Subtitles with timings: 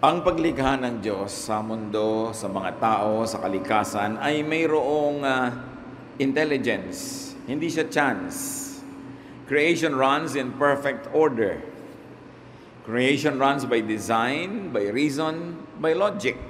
[0.00, 5.52] Ang paglikha ng Diyos sa mundo, sa mga tao, sa kalikasan ay mayroong ah,
[6.16, 7.28] intelligence.
[7.44, 8.64] Hindi siya chance.
[9.44, 11.60] Creation runs in perfect order.
[12.88, 16.40] Creation runs by design, by reason, by logic.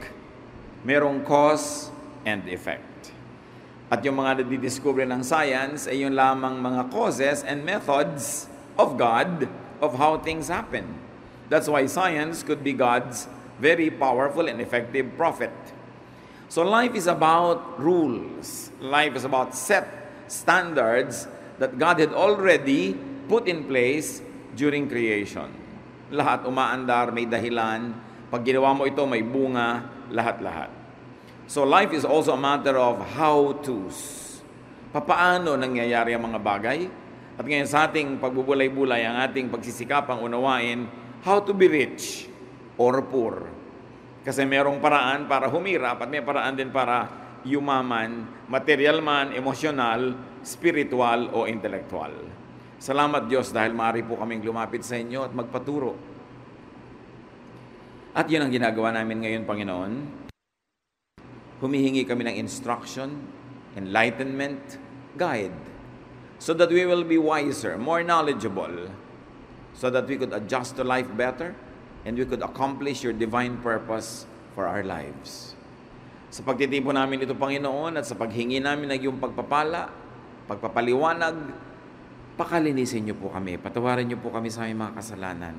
[0.86, 1.90] Merong cause
[2.22, 3.10] and effect.
[3.90, 8.46] At yung mga nadidiscover ng science ay yung lamang mga causes and methods
[8.78, 9.50] of God
[9.82, 10.86] of how things happen.
[11.50, 13.26] That's why science could be God's
[13.60, 15.52] very powerful and effective prophet.
[16.48, 18.72] So life is about rules.
[18.80, 19.86] Life is about set
[20.26, 21.28] standards
[21.60, 22.96] that God had already
[23.28, 24.24] put in place
[24.56, 25.52] during creation.
[26.10, 27.94] Lahat umaandar, may dahilan.
[28.32, 30.72] Pag ginawa mo ito, may bunga, lahat-lahat.
[31.46, 34.26] So life is also a matter of how-tos.
[34.90, 36.80] Papaano nangyayari ang mga bagay?
[37.38, 40.90] At ngayon sa ating pagbubulay-bulay, ang ating pagsisikapang unawain,
[41.22, 42.29] how to be rich
[42.80, 43.44] or poor.
[44.24, 47.04] Kasi merong paraan para humirap at may paraan din para
[47.44, 52.12] yumaman, material man, emosyonal, spiritual o intelektual.
[52.80, 55.92] Salamat Diyos dahil maaari po kaming lumapit sa inyo at magpaturo.
[58.16, 59.92] At yun ang ginagawa namin ngayon, Panginoon.
[61.60, 63.20] Humihingi kami ng instruction,
[63.76, 64.80] enlightenment,
[65.20, 65.54] guide,
[66.40, 68.88] so that we will be wiser, more knowledgeable,
[69.76, 71.52] so that we could adjust to life better,
[72.04, 74.24] and we could accomplish your divine purpose
[74.56, 75.52] for our lives.
[76.30, 79.90] Sa pagtitipo namin ito, Panginoon, at sa paghingi namin ng iyong pagpapala,
[80.46, 81.36] pagpapaliwanag,
[82.38, 85.56] pakalinisin niyo po kami, patawarin niyo po kami sa aming mga kasalanan.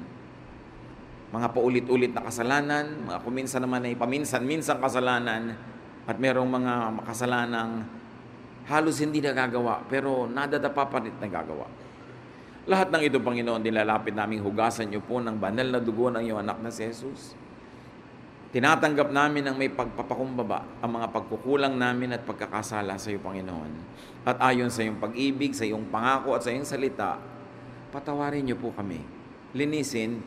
[1.32, 5.56] Mga paulit-ulit na kasalanan, mga kuminsan naman ay paminsan-minsan kasalanan,
[6.08, 7.86] at merong mga makasalanang
[8.66, 11.81] halos hindi nagagawa, pero nadadapa pa rin nagagawa.
[12.70, 16.46] Lahat ng ito, Panginoon, nilalapit naming hugasan niyo po ng banal na dugo ng iyong
[16.46, 17.34] anak na si Jesus.
[18.54, 23.72] Tinatanggap namin ang may pagpapakumbaba ang mga pagkukulang namin at pagkakasala sa iyo, Panginoon.
[24.30, 27.18] At ayon sa iyong pag-ibig, sa iyong pangako at sa iyong salita,
[27.90, 29.02] patawarin niyo po kami.
[29.58, 30.22] Linisin,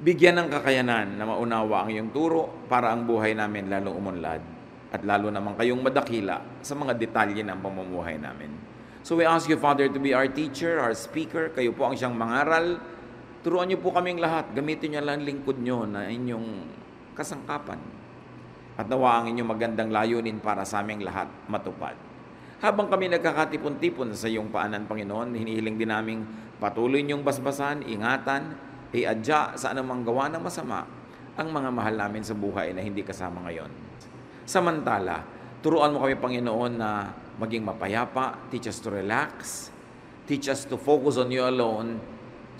[0.00, 4.40] bigyan ng kakayanan na maunawa ang iyong turo para ang buhay namin lalong umunlad
[4.88, 8.69] at lalo naman kayong madakila sa mga detalye ng pamumuhay namin.
[9.00, 11.48] So we ask you, Father, to be our teacher, our speaker.
[11.56, 12.76] Kayo po ang siyang mangaral.
[13.40, 14.52] Turuan niyo po kaming lahat.
[14.52, 16.68] Gamitin niyo lang lingkod niyo na inyong
[17.16, 17.80] kasangkapan.
[18.76, 21.96] At nawa ang inyong magandang layunin para sa aming lahat matupad.
[22.60, 26.20] Habang kami nagkakatipon-tipon sa iyong paanan, Panginoon, hinihiling din naming
[26.60, 28.52] patuloy niyong basbasan, ingatan,
[28.92, 30.84] iadya sa anumang gawa ng masama
[31.40, 33.72] ang mga mahal namin sa buhay na hindi kasama ngayon.
[34.44, 35.24] Samantala,
[35.64, 37.08] turuan mo kami, Panginoon, na
[37.40, 39.72] maging mapayapa, teach us to relax,
[40.28, 41.98] teach us to focus on you alone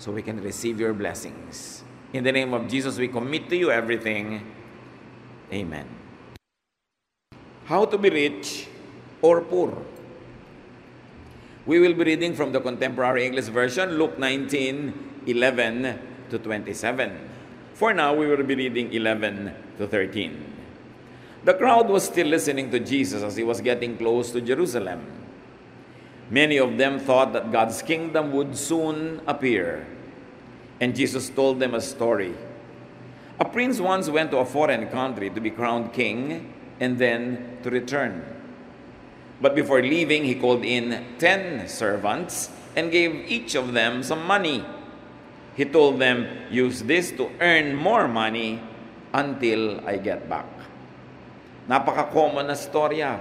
[0.01, 1.85] so we can receive your blessings.
[2.11, 4.41] In the name of Jesus, we commit to you everything.
[5.53, 5.85] Amen.
[7.69, 8.67] How to be rich
[9.21, 9.77] or poor?
[11.65, 15.99] We will be reading from the Contemporary English Version, Luke 19, 11
[16.31, 17.29] to 27.
[17.75, 20.50] For now, we will be reading 11 to 13.
[21.43, 25.01] The crowd was still listening to Jesus as he was getting close to Jerusalem.
[26.29, 29.87] Many of them thought that God's kingdom would soon appear.
[30.79, 32.35] And Jesus told them a story.
[33.39, 37.71] A prince once went to a foreign country to be crowned king and then to
[37.71, 38.23] return.
[39.41, 44.63] But before leaving, he called in ten servants and gave each of them some money.
[45.55, 48.61] He told them, Use this to earn more money
[49.11, 50.45] until I get back.
[51.71, 53.15] Napaka-common na storya.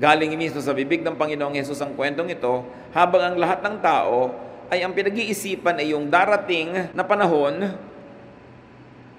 [0.00, 2.64] Galing mismo sa bibig ng Panginoong Yesus ang kwentong ito,
[2.96, 4.32] habang ang lahat ng tao
[4.72, 7.76] ay ang pinag-iisipan ay yung darating na panahon,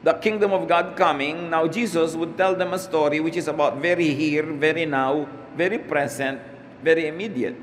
[0.02, 3.78] the kingdom of God coming, now Jesus would tell them a story which is about
[3.78, 6.42] very here, very now, very present,
[6.82, 7.54] very immediate.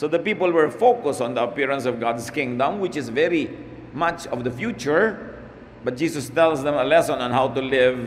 [0.00, 3.52] So the people were focused on the appearance of God's kingdom, which is very
[3.92, 5.36] much of the future,
[5.84, 8.00] but Jesus tells them a lesson on how to live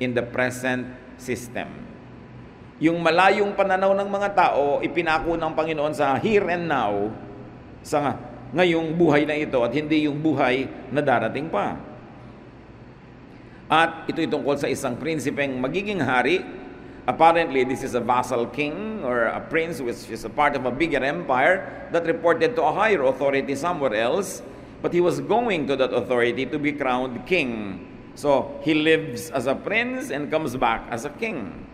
[0.00, 0.88] in the present
[1.20, 1.68] system.
[2.80, 7.12] Yung malayong pananaw ng mga tao, ipinako ng Panginoon sa here and now,
[7.84, 8.16] sa
[8.56, 11.76] ngayong buhay na ito at hindi yung buhay na darating pa.
[13.70, 16.42] At ito'y tungkol sa isang prinsipeng magiging hari.
[17.06, 20.72] Apparently, this is a vassal king or a prince which is a part of a
[20.74, 24.42] bigger empire that reported to a higher authority somewhere else.
[24.82, 27.86] But he was going to that authority to be crowned king.
[28.20, 31.64] So, he lives as a prince and comes back as a king.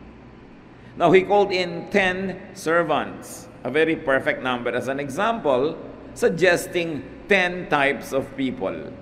[0.94, 5.74] Now, he called in 10 servants, a very perfect number as an example,
[6.14, 8.94] suggesting 10 types of people.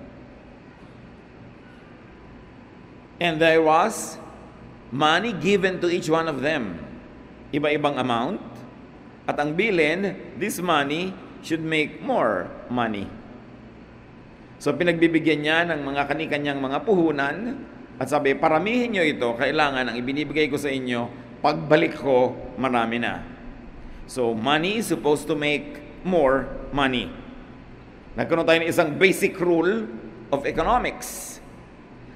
[3.21, 4.17] And there was
[4.89, 6.81] money given to each one of them.
[7.53, 8.41] Iba-ibang amount.
[9.29, 11.13] At ang bilin, this money
[11.45, 13.05] should make more money.
[14.65, 17.53] So pinagbibigyan niya ng mga kanikanyang mga puhunan
[18.01, 21.05] at sabi, paramihin niyo ito, kailangan ang ibinibigay ko sa inyo,
[21.37, 23.21] pagbalik ko, marami na.
[24.09, 27.13] So money is supposed to make more money.
[28.17, 29.85] Nagkaroon tayo ng isang basic rule
[30.33, 31.37] of economics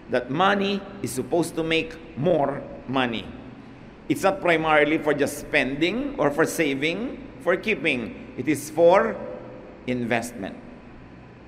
[0.10, 3.30] that money is supposed to make more money.
[4.10, 8.34] It's not primarily for just spending or for saving, for keeping.
[8.42, 9.13] It is for
[9.86, 10.57] investment.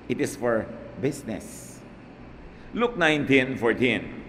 [0.06, 1.80] It is for business.
[2.74, 4.22] Luke 19 14.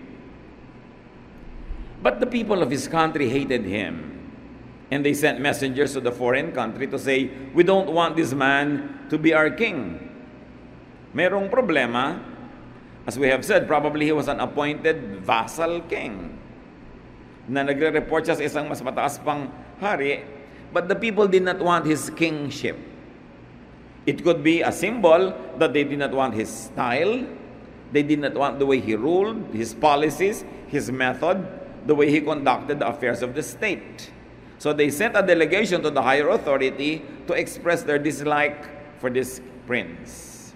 [2.04, 4.12] But the people of his country hated him.
[4.92, 9.07] And they sent messengers to the foreign country to say, We don't want this man
[9.10, 10.12] to be our king.
[11.15, 12.21] Merong problema.
[13.07, 16.38] As we have said, probably he was an appointed vassal king.
[17.48, 20.24] Na nagre-report siya sa isang mas mataas pang hari.
[20.71, 22.93] But the people did not want his kingship.
[24.05, 27.25] It could be a symbol that they did not want his style,
[27.91, 31.45] they did not want the way he ruled, his policies, his method,
[31.85, 34.11] the way he conducted the affairs of the state.
[34.57, 39.41] So they sent a delegation to the higher authority to express their dislike for this
[39.67, 40.53] prince.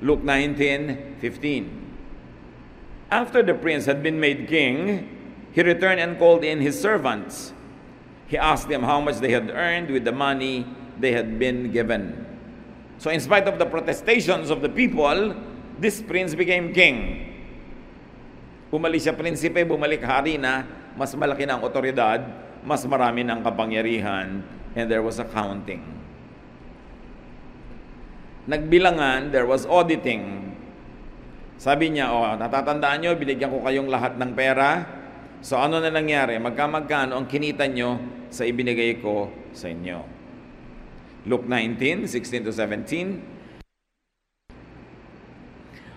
[0.00, 1.96] Luke 19 15.
[3.10, 5.08] After the prince had been made king,
[5.52, 7.52] he returned and called in his servants.
[8.26, 10.66] He asked them how much they had earned with the money
[10.98, 12.31] they had been given.
[13.02, 15.34] So, in spite of the protestations of the people,
[15.82, 17.26] this prince became king.
[18.70, 20.62] Umalis siya prinsipe, bumalik hari na,
[20.94, 22.22] mas malaki na ang otoridad,
[22.62, 24.46] mas marami ng kapangyarihan,
[24.78, 25.82] and there was accounting.
[28.46, 30.54] Nagbilangan, there was auditing.
[31.58, 34.86] Sabi niya, oh, natatandaan nyo, binigyan ko kayong lahat ng pera.
[35.42, 36.38] So ano na nangyari?
[36.38, 37.98] Magkamagkano ang kinita nyo
[38.30, 40.11] sa ibinigay ko sa inyo?
[41.24, 43.22] Luke 19, 16 to 17.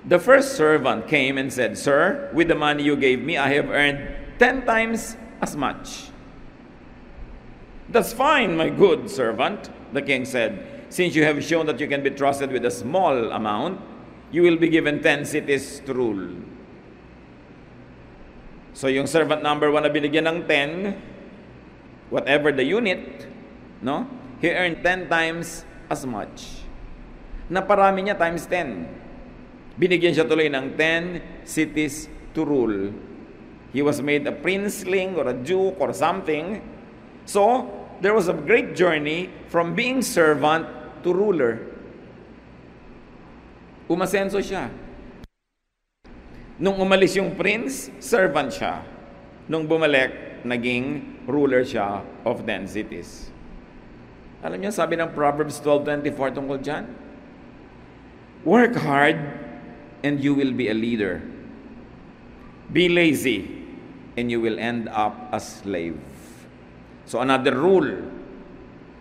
[0.06, 3.70] The first servant came and said, Sir, with the money you gave me, I have
[3.70, 6.12] earned ten times as much.
[7.90, 10.86] That's fine, my good servant, the king said.
[10.90, 13.82] Since you have shown that you can be trusted with a small amount,
[14.32, 16.30] you will be given ten cities to rule.
[18.74, 21.02] So yung servant number one na binigyan ng 10,
[22.12, 23.26] whatever the unit,
[23.82, 24.06] no?
[24.46, 26.62] He earned 10 times as much.
[27.50, 29.74] Naparami niya times 10.
[29.74, 32.06] Binigyan siya tuloy ng 10 cities
[32.38, 32.94] to rule.
[33.74, 36.62] He was made a princeling or a duke or something.
[37.26, 37.66] So,
[38.06, 40.70] there was a great journey from being servant
[41.02, 41.66] to ruler.
[43.90, 44.70] Umasenso siya.
[46.62, 48.86] Nung umalis yung prince, servant siya.
[49.50, 53.35] Nung bumalik, naging ruler siya of 10 cities.
[54.46, 56.86] Alam niyo, sabi ng Proverbs 12.24 tungkol dyan,
[58.46, 59.18] Work hard
[60.06, 61.18] and you will be a leader.
[62.70, 63.50] Be lazy
[64.14, 65.98] and you will end up a slave.
[67.10, 68.06] So another rule,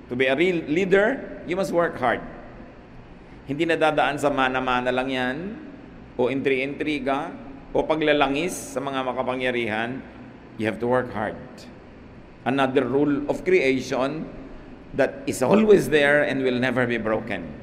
[0.09, 2.25] to be a real leader, you must work hard.
[3.45, 5.37] Hindi na dadaan sa mana-mana lang yan,
[6.17, 7.37] o intri-intriga,
[7.77, 10.01] o paglalangis sa mga makapangyarihan.
[10.57, 11.37] You have to work hard.
[12.49, 14.25] Another rule of creation,
[14.97, 17.61] that is always there and will never be broken.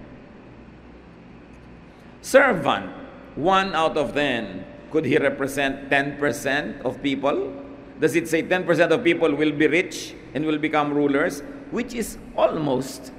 [2.21, 2.91] Servant,
[3.35, 7.53] one out of ten, could he represent 10% of people?
[7.99, 11.41] Does it say 10% of people will be rich and will become rulers?
[11.71, 13.11] Which is almost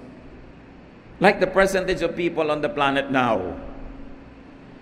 [1.21, 3.57] like the percentage of people on the planet now.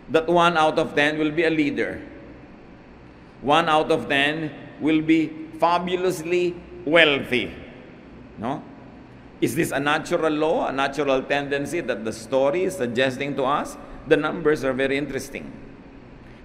[0.09, 2.03] That one out of 10 will be a leader.
[3.43, 5.29] One out of 10 will be
[5.61, 7.55] fabulously wealthy.
[8.39, 8.65] No?
[9.41, 13.77] Is this a natural law, a natural tendency that the story is suggesting to us?
[14.07, 15.51] The numbers are very interesting.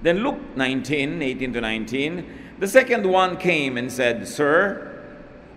[0.02, 5.04] Then Luke 19, 18 to 19, the second one came and said, Sir,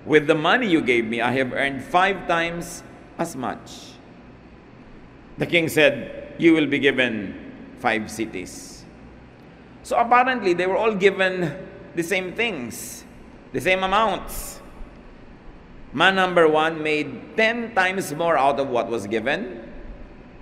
[0.05, 2.83] with the money you gave me, I have earned five times
[3.19, 3.93] as much.
[5.37, 8.85] The king said, You will be given five cities.
[9.85, 11.55] So apparently, they were all given
[11.95, 13.05] the same things,
[13.53, 14.58] the same amounts.
[15.93, 19.65] Man number one made 10 times more out of what was given.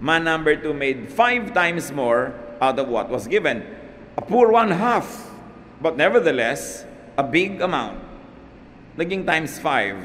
[0.01, 3.65] Man number two made five times more out of what was given.
[4.19, 5.31] A poor one half,
[5.81, 6.85] but nevertheless,
[7.17, 8.03] a big amount.
[8.99, 9.97] Naging times five.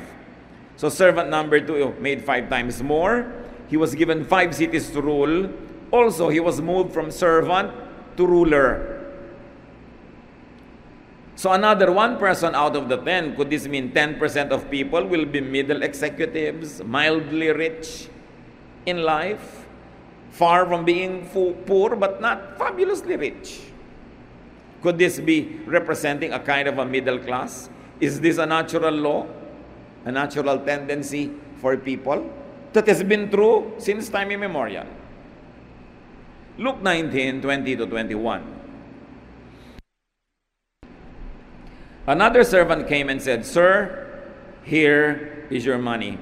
[0.75, 3.31] So servant number two oh, made five times more.
[3.67, 5.49] He was given five cities to rule.
[5.91, 7.71] Also, he was moved from servant
[8.17, 9.00] to ruler.
[11.35, 15.25] So another one person out of the 10, could this mean 10% of people will
[15.25, 18.07] be middle executives, mildly rich
[18.85, 19.65] in life,
[20.31, 21.27] far from being
[21.65, 23.61] poor but not fabulously rich?
[24.81, 27.69] Could this be representing a kind of a middle class?
[27.99, 29.27] Is this a natural law?
[30.05, 32.31] A natural tendency for people?
[32.73, 34.87] That has been true since time immemorial.
[36.57, 38.60] Luke 19, 20 to 21.
[42.07, 44.23] Another servant came and said, Sir,
[44.63, 46.17] here is your money.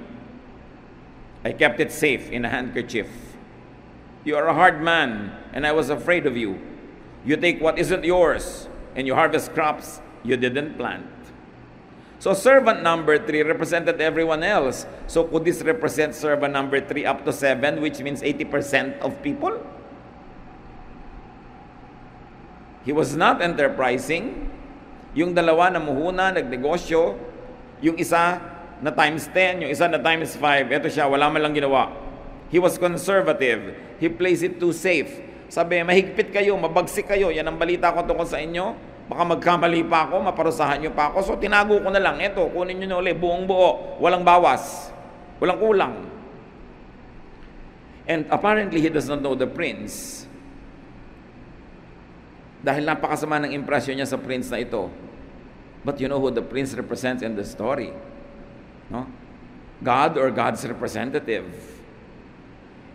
[1.44, 3.08] I kept it safe in a handkerchief.
[4.26, 6.60] You are a hard man, and I was afraid of you.
[7.24, 11.08] You take what isn't yours, and you harvest crops you didn't plant.
[12.20, 14.86] So servant number three represented everyone else.
[15.08, 19.66] So could this represent servant number three up to seven, which means 80% of people?
[22.84, 24.52] He was not enterprising.
[25.18, 27.18] Yung dalawa na muhuna, nagnegosyo.
[27.82, 28.38] Yung isa
[28.80, 30.70] na times 10, yung isa na times 5.
[30.70, 31.92] Ito siya, wala man lang ginawa.
[32.50, 33.78] He was conservative.
[33.98, 35.10] He plays it too safe.
[35.50, 37.34] Sabi, mahigpit kayo, mabagsik kayo.
[37.34, 38.78] Yan ang balita ko tungkol sa inyo.
[39.10, 41.26] Baka magkamali pa ako, maparusahan nyo pa ako.
[41.26, 42.22] So tinago ko na lang.
[42.22, 43.98] Eto, kunin nyo na ulit, buong buo.
[43.98, 44.94] Walang bawas.
[45.42, 45.94] Walang kulang.
[48.10, 50.26] And apparently, he does not know the prince.
[52.60, 54.92] Dahil napakasama ng impresyon niya sa prince na ito.
[55.88, 57.96] But you know who the prince represents in the story?
[58.92, 59.08] No?
[59.80, 61.48] God or God's representative.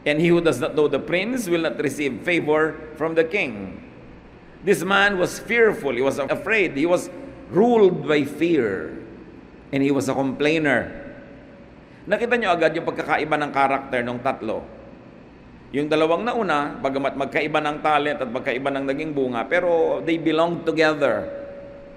[0.05, 3.81] And he who does not know the prince will not receive favor from the king.
[4.61, 7.09] This man was fearful, he was afraid, he was
[7.49, 8.97] ruled by fear,
[9.73, 10.93] and he was a complainer.
[12.05, 14.65] Nakita nyo agad yung pagkakaiba ng karakter ng tatlo.
[15.75, 20.63] Yung dalawang nauna, bagamat magkaiba ng talent at magkaiba ng naging bunga, pero they belonged
[20.63, 21.27] together.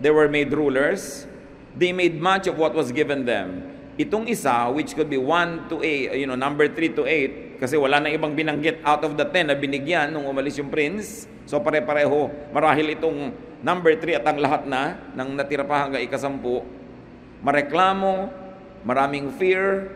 [0.02, 1.30] They were made rulers.
[1.78, 3.70] They made much of what was given them.
[4.02, 7.78] Itong isa, which could be 1 to 8, you know, number 3 to 8, kasi
[7.78, 11.30] wala nang ibang binanggit out of the 10 na binigyan nung umalis yung prince.
[11.46, 13.30] So pare-pareho, marahil itong
[13.62, 16.66] number 3 at ang lahat na ng natira pa hanggang ikasampu.
[17.46, 18.34] Mareklamo,
[18.82, 19.94] maraming fear,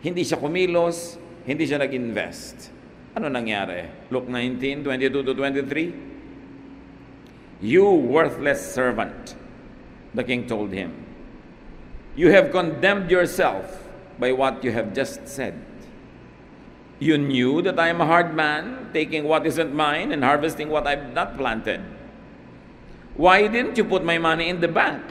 [0.00, 2.77] hindi siya kumilos, hindi siya nag-invest.
[3.18, 3.82] Ano nangyari?
[4.14, 7.58] Luke 19, 22 to 23.
[7.58, 9.34] You worthless servant,
[10.14, 10.94] the king told him.
[12.14, 13.82] You have condemned yourself
[14.22, 15.58] by what you have just said.
[17.02, 20.86] You knew that I am a hard man, taking what isn't mine and harvesting what
[20.86, 21.82] I've not planted.
[23.18, 25.02] Why didn't you put my money in the bank?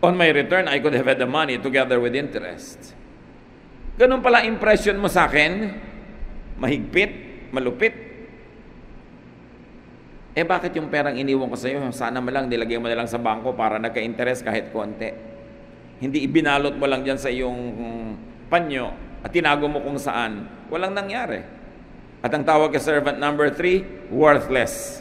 [0.00, 2.96] On my return, I could have had the money together with interest.
[4.00, 5.85] Ganun pala impression mo sa akin?
[6.56, 7.10] Mahigpit?
[7.52, 7.94] Malupit?
[10.36, 13.08] Eh bakit yung perang iniwan ko sa iyo, sana mo lang nilagay mo na lang
[13.08, 15.08] sa bangko para nagka-interest kahit konti?
[15.96, 17.60] Hindi ibinalot mo lang dyan sa iyong
[18.52, 18.92] panyo
[19.24, 21.40] at tinago mo kung saan, walang nangyari.
[22.20, 25.00] At ang tawag kay servant number three, worthless.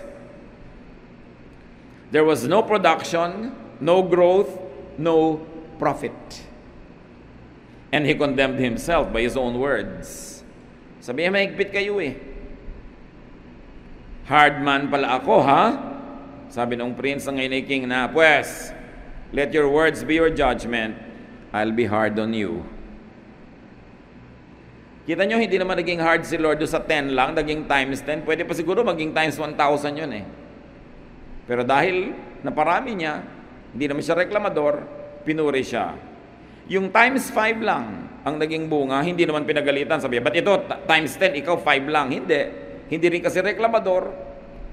[2.15, 3.51] There was no production,
[3.83, 4.55] no growth,
[4.95, 5.43] no
[5.75, 6.15] profit.
[7.91, 10.34] And he condemned himself by his own words.
[11.05, 12.17] Sabi niya, mahigpit kayo eh.
[14.25, 15.63] Hard man pala ako, ha?
[16.49, 18.73] Sabi ng prince ng ngayon king na, Pues,
[19.29, 20.97] let your words be your judgment.
[21.53, 22.65] I'll be hard on you.
[25.05, 28.25] Kita nyo, hindi naman naging hard si Lord sa 10 lang, naging times 10.
[28.25, 30.25] Pwede pa siguro maging times 1,000 yun eh.
[31.45, 33.21] Pero dahil naparami niya,
[33.77, 34.81] hindi naman siya reklamador,
[35.21, 35.93] pinuri siya.
[36.65, 40.01] Yung times 5 lang ang naging bunga, hindi naman pinagalitan.
[40.01, 40.49] Sabi, but ito,
[40.89, 42.09] times 10, ikaw 5 lang.
[42.09, 42.41] Hindi.
[42.89, 44.09] Hindi rin kasi reklamador.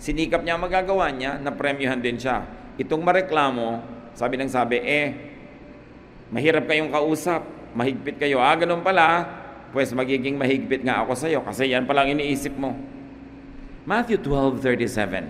[0.01, 2.49] Sinikap niya magagawa niya, na premyuhan din siya.
[2.81, 3.85] Itong mareklamo,
[4.17, 5.07] sabi ng sabi, eh,
[6.33, 7.45] mahirap kayong kausap,
[7.77, 8.41] mahigpit kayo.
[8.41, 9.29] Ah, ganun pala,
[9.73, 12.77] pues magiging mahigpit nga ako sa iyo kasi yan palang iniisip mo.
[13.89, 15.29] Matthew 12:37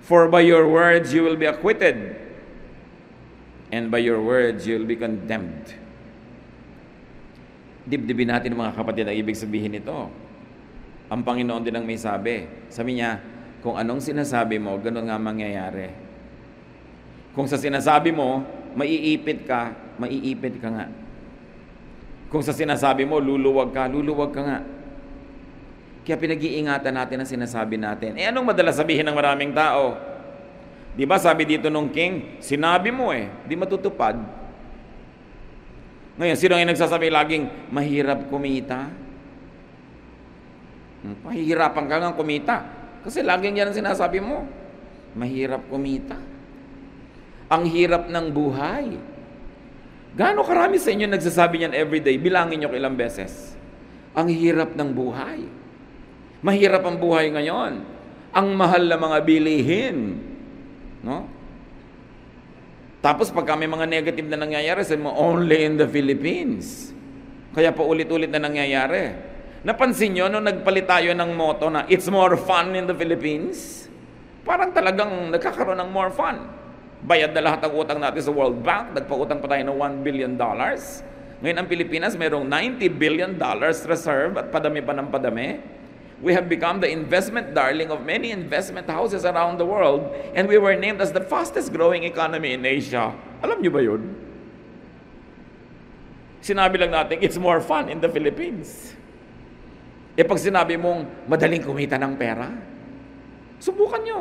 [0.00, 2.16] For by your words you will be acquitted
[3.70, 5.76] and by your words you will be condemned.
[7.88, 10.10] Dibdibin natin mga kapatid ang ibig sabihin nito.
[11.10, 12.46] Ang Panginoon din ang may sabi.
[12.70, 13.18] Sabi niya,
[13.60, 15.90] kung anong sinasabi mo, ganun nga mangyayari.
[17.34, 18.46] Kung sa sinasabi mo,
[18.78, 20.86] maiipit ka, maiipit ka nga.
[22.30, 24.58] Kung sa sinasabi mo, luluwag ka, luluwag ka nga.
[26.06, 28.16] Kaya pinag-iingatan natin ang sinasabi natin.
[28.16, 29.98] Eh anong madalas sabihin ng maraming tao?
[30.94, 34.39] Di ba sabi dito nung king, sinabi mo eh, di matutupad.
[36.20, 38.92] Ngayon, sino ang nagsasabi laging, mahirap kumita?
[41.00, 42.56] Hmm, pahihirapan ka nga kumita.
[43.00, 44.44] Kasi laging yan ang sinasabi mo.
[45.16, 46.20] Mahirap kumita.
[47.48, 49.00] Ang hirap ng buhay.
[50.12, 52.20] Gaano karami sa inyo nagsasabi niyan everyday?
[52.20, 53.56] Bilangin niyo ilang beses.
[54.12, 55.40] Ang hirap ng buhay.
[56.44, 57.80] Mahirap ang buhay ngayon.
[58.36, 60.20] Ang mahal na mga bilihin.
[61.00, 61.39] No?
[63.00, 66.92] Tapos pagka may mga negative na nangyayari, sabi mo, only in the Philippines.
[67.56, 69.16] Kaya pa ulit-ulit na nangyayari.
[69.64, 73.88] Napansin nyo, nung nagpalit tayo ng motto na, it's more fun in the Philippines,
[74.44, 76.44] parang talagang nagkakaroon ng more fun.
[77.00, 80.32] Bayad na lahat ang utang natin sa World Bank, nagpautang pa tayo ng 1 billion
[80.36, 81.00] dollars.
[81.40, 85.79] Ngayon ang Pilipinas mayroong 90 billion dollars reserve at padami pa ng padami.
[86.20, 90.04] We have become the investment darling of many investment houses around the world
[90.36, 93.16] and we were named as the fastest growing economy in Asia.
[93.40, 94.04] Alam niyo ba yun?
[96.44, 98.92] Sinabi lang natin, it's more fun in the Philippines.
[100.12, 102.52] E pag sinabi mong madaling kumita ng pera,
[103.56, 104.20] subukan nyo.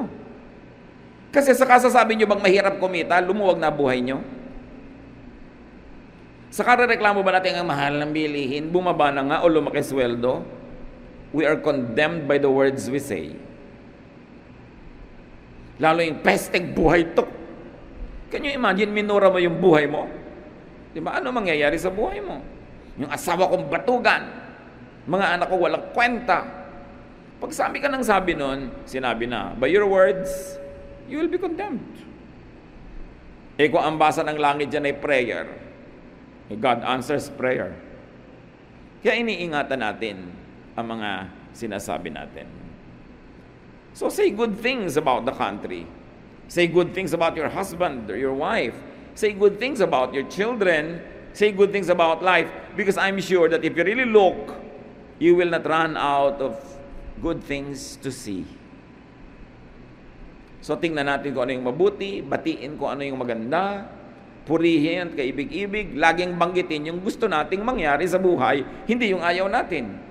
[1.36, 4.24] Kasi sa kasasabi nyo bang mahirap kumita, lumuwag na buhay nyo?
[6.50, 10.59] Sa karareklamo ba natin ang mahal ng bilihin, bumaba na nga o lumaki sweldo?
[11.30, 13.38] We are condemned by the words we say.
[15.78, 17.24] Lalo yung pestek buhay to.
[18.30, 20.06] Can you imagine, minura mo yung buhay mo?
[20.94, 21.18] Di ba?
[21.18, 22.42] Ano mangyayari sa buhay mo?
[23.00, 24.28] Yung asawa kong batugan,
[25.08, 26.46] mga anak ko walang kwenta.
[27.40, 30.60] Pag sabi ka ng sabi nun, sinabi na, by your words,
[31.08, 32.06] you will be condemned.
[33.56, 35.48] Eh kung ang basa ng langit dyan ay prayer,
[36.50, 37.76] eh, God answers prayer.
[39.00, 40.18] Kaya iniingatan natin
[40.80, 42.48] ang mga sinasabi natin.
[43.92, 45.84] So say good things about the country.
[46.48, 48.74] Say good things about your husband or your wife.
[49.14, 51.04] Say good things about your children.
[51.36, 52.48] Say good things about life.
[52.80, 54.56] Because I'm sure that if you really look,
[55.20, 56.56] you will not run out of
[57.20, 58.48] good things to see.
[60.64, 63.88] So tingnan natin kung ano yung mabuti, batiin kung ano yung maganda,
[64.48, 70.09] purihin at kaibig-ibig, laging banggitin yung gusto nating mangyari sa buhay, hindi yung ayaw natin.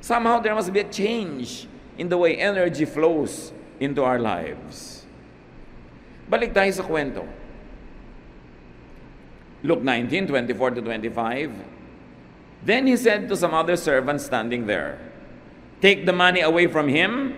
[0.00, 5.04] Somehow there must be a change in the way energy flows into our lives.
[6.30, 7.26] Balik tayo sa kwento.
[9.62, 11.52] Luke 19, 24 to 25.
[12.64, 14.98] Then he said to some other servants standing there,
[15.80, 17.36] Take the money away from him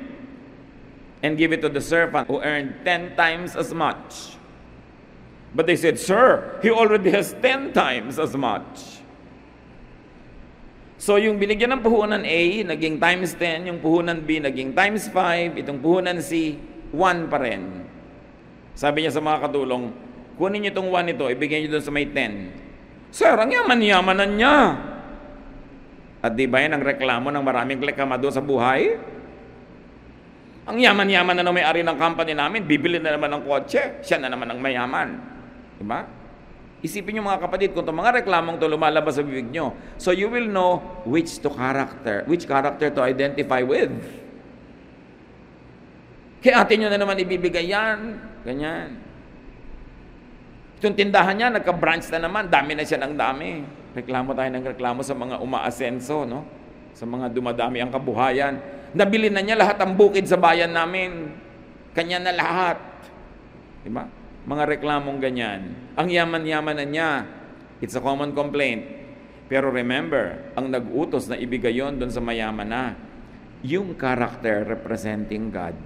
[1.22, 4.34] and give it to the servant who earned ten times as much.
[5.54, 9.01] But they said, Sir, he already has ten times as much.
[11.02, 15.58] So yung binigyan ng puhunan A, naging times 10, yung puhunan B, naging times 5,
[15.58, 16.54] itong puhunan C,
[16.94, 17.82] 1 pa rin.
[18.78, 19.90] Sabi niya sa mga katulong,
[20.38, 23.10] kunin niyo itong 1 ito, ibigay niyo doon sa may 10.
[23.10, 24.56] Sir, ang yaman-yamanan niya.
[26.22, 28.94] At di ba yan ang reklamo ng maraming klekamado sa buhay?
[30.70, 34.54] Ang yaman-yaman na may-ari ng company namin, bibili na naman ng kotse, siya na naman
[34.54, 35.18] ang mayaman.
[35.82, 36.21] Diba?
[36.82, 39.70] Isipin niyo mga kapatid, kung itong mga reklamong to lumalabas sa bibig nyo,
[40.02, 43.94] so you will know which to character, which character to identify with.
[46.42, 48.18] Kaya atin nyo na naman ibibigay yan.
[48.42, 48.98] Ganyan.
[50.82, 53.62] Itong tindahan niya, nagka-branch na naman, dami na siya ng dami.
[53.94, 56.42] Reklamo tayo ng reklamo sa mga umaasenso, no?
[56.98, 58.58] Sa mga dumadami ang kabuhayan.
[58.90, 61.30] Nabili na niya lahat ang bukid sa bayan namin.
[61.94, 62.82] Kanya na lahat.
[63.86, 64.21] Diba?
[64.42, 65.74] Mga reklamong ganyan.
[65.94, 67.10] Ang yaman-yaman na niya.
[67.78, 69.02] It's a common complaint.
[69.52, 72.96] Pero remember, ang nag-utos na ibigay yon doon sa mayaman na,
[73.60, 75.76] yung character representing God.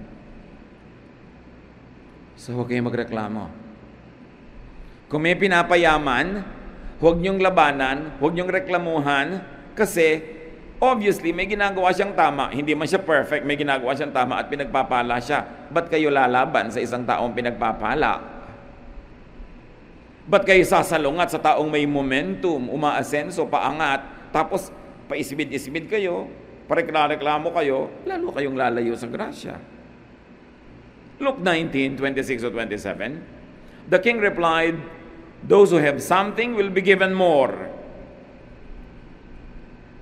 [2.37, 3.51] So huwag kayong magreklamo.
[5.11, 6.47] Kung may pinapayaman,
[7.03, 9.43] huwag niyong labanan, huwag niyong reklamuhan,
[9.75, 10.21] kasi
[10.79, 12.53] obviously may ginagawa siyang tama.
[12.53, 15.69] Hindi man siya perfect, may ginagawa siyang tama at pinagpapala siya.
[15.73, 18.36] Ba't kayo lalaban sa isang taong pinagpapala?
[20.27, 24.75] Ba't kayo sasalungat sa taong may momentum, umaasenso, paangat, tapos
[25.07, 26.27] paisibid-isibid kayo,
[26.67, 29.55] pareklamo kayo, lalo kayong lalayo sa grasya.
[31.23, 33.23] Luke 19, 26 to 27.
[33.89, 34.77] The king replied,
[35.47, 37.71] Those who have something will be given more.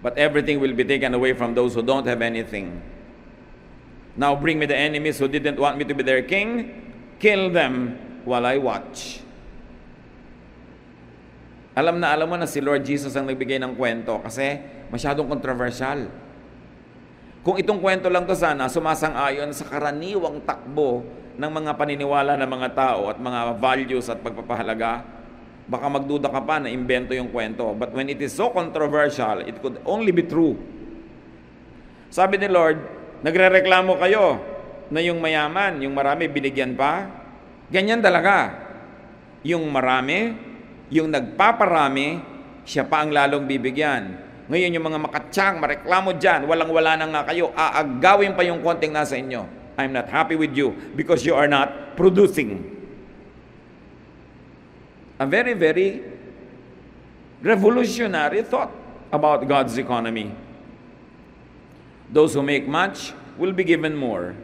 [0.01, 2.81] But everything will be taken away from those who don't have anything.
[4.17, 6.93] Now bring me the enemies who didn't want me to be their king.
[7.21, 9.24] Kill them while I watch.
[11.75, 14.63] Alam na alam mo na si Lord Jesus ang nagbigay ng kwento kasi
[14.95, 16.07] masyadong controversial.
[17.43, 21.03] Kung itong kwento lang to sana, sumasang-ayon sa karaniwang takbo
[21.35, 25.03] ng mga paniniwala ng mga tao at mga values at pagpapahalaga,
[25.67, 27.75] baka magduda ka pa na imbento yung kwento.
[27.75, 30.55] But when it is so controversial, it could only be true.
[32.07, 32.79] Sabi ni Lord,
[33.27, 34.39] nagrereklamo kayo
[34.95, 37.11] na yung mayaman, yung marami binigyan pa.
[37.67, 38.63] Ganyan talaga.
[39.43, 40.39] Yung marami,
[40.93, 42.21] yung nagpaparami,
[42.65, 44.21] siya pa ang lalong bibigyan.
[44.49, 49.17] Ngayon yung mga makatsang, mareklamo dyan, walang-wala na nga kayo, aagawin pa yung konting nasa
[49.17, 49.49] inyo.
[49.81, 52.63] I'm not happy with you because you are not producing.
[55.19, 56.05] A very, very
[57.41, 58.71] revolutionary thought
[59.11, 60.31] about God's economy.
[62.13, 64.37] Those who make much will be given more.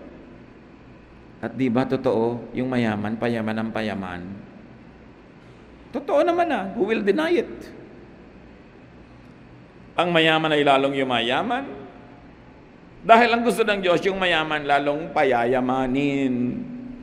[1.40, 4.39] At di ba totoo, yung mayaman, payaman ang payaman?
[5.90, 7.52] Totoo naman na, who will deny it?
[9.98, 11.64] Ang mayaman ay lalong yumayaman.
[13.00, 16.34] Dahil ang gusto ng Diyos, yung mayaman lalong payayamanin.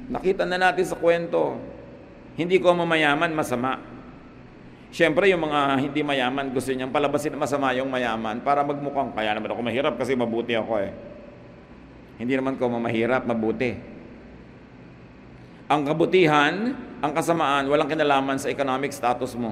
[0.08, 1.60] Nakita na natin sa kwento.
[2.39, 3.82] Hindi ko mamayaman, masama.
[4.88, 9.36] Siyempre, yung mga hindi mayaman, gusto niyang palabasin na masama yung mayaman para magmukhang, kaya
[9.36, 10.91] naman ako mahirap kasi mabuti ako eh.
[12.17, 13.97] Hindi naman ko mamahirap, mabuti.
[15.67, 16.71] Ang kabutihan,
[17.03, 19.51] ang kasamaan, walang kinalaman sa economic status mo.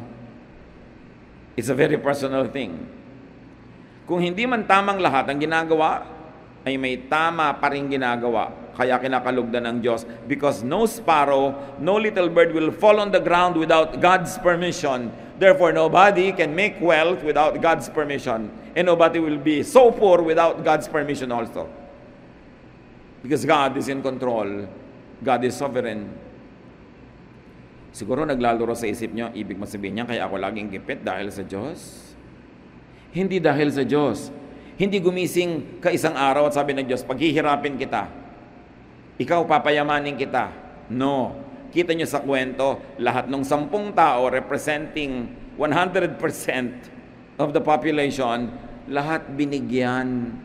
[1.59, 2.87] It's a very personal thing.
[4.07, 6.07] Kung hindi man tamang lahat ang ginagawa,
[6.65, 8.49] ay may tama pa rin ginagawa.
[8.75, 10.03] Kaya kinakalugdan ng Diyos.
[10.27, 15.13] Because no sparrow, no little bird will fall on the ground without God's permission.
[15.39, 18.51] Therefore, nobody can make wealth without God's permission.
[18.75, 21.69] And nobody will be so poor without God's permission also.
[23.23, 24.67] Because God is in control.
[25.25, 26.05] God is sovereign.
[27.89, 32.13] Siguro naglalaro sa isip nyo, ibig masabihin niya, kaya ako laging gipit dahil sa Diyos.
[33.09, 34.29] Hindi dahil sa Diyos.
[34.75, 38.11] Hindi gumising ka isang araw at sabi ng Diyos, paghihirapin kita.
[39.17, 40.51] Ikaw papayamanin kita.
[40.91, 41.41] No.
[41.71, 46.19] Kita nyo sa kwento, lahat ng sampung tao representing 100%
[47.39, 48.51] of the population,
[48.91, 50.35] lahat binigyan.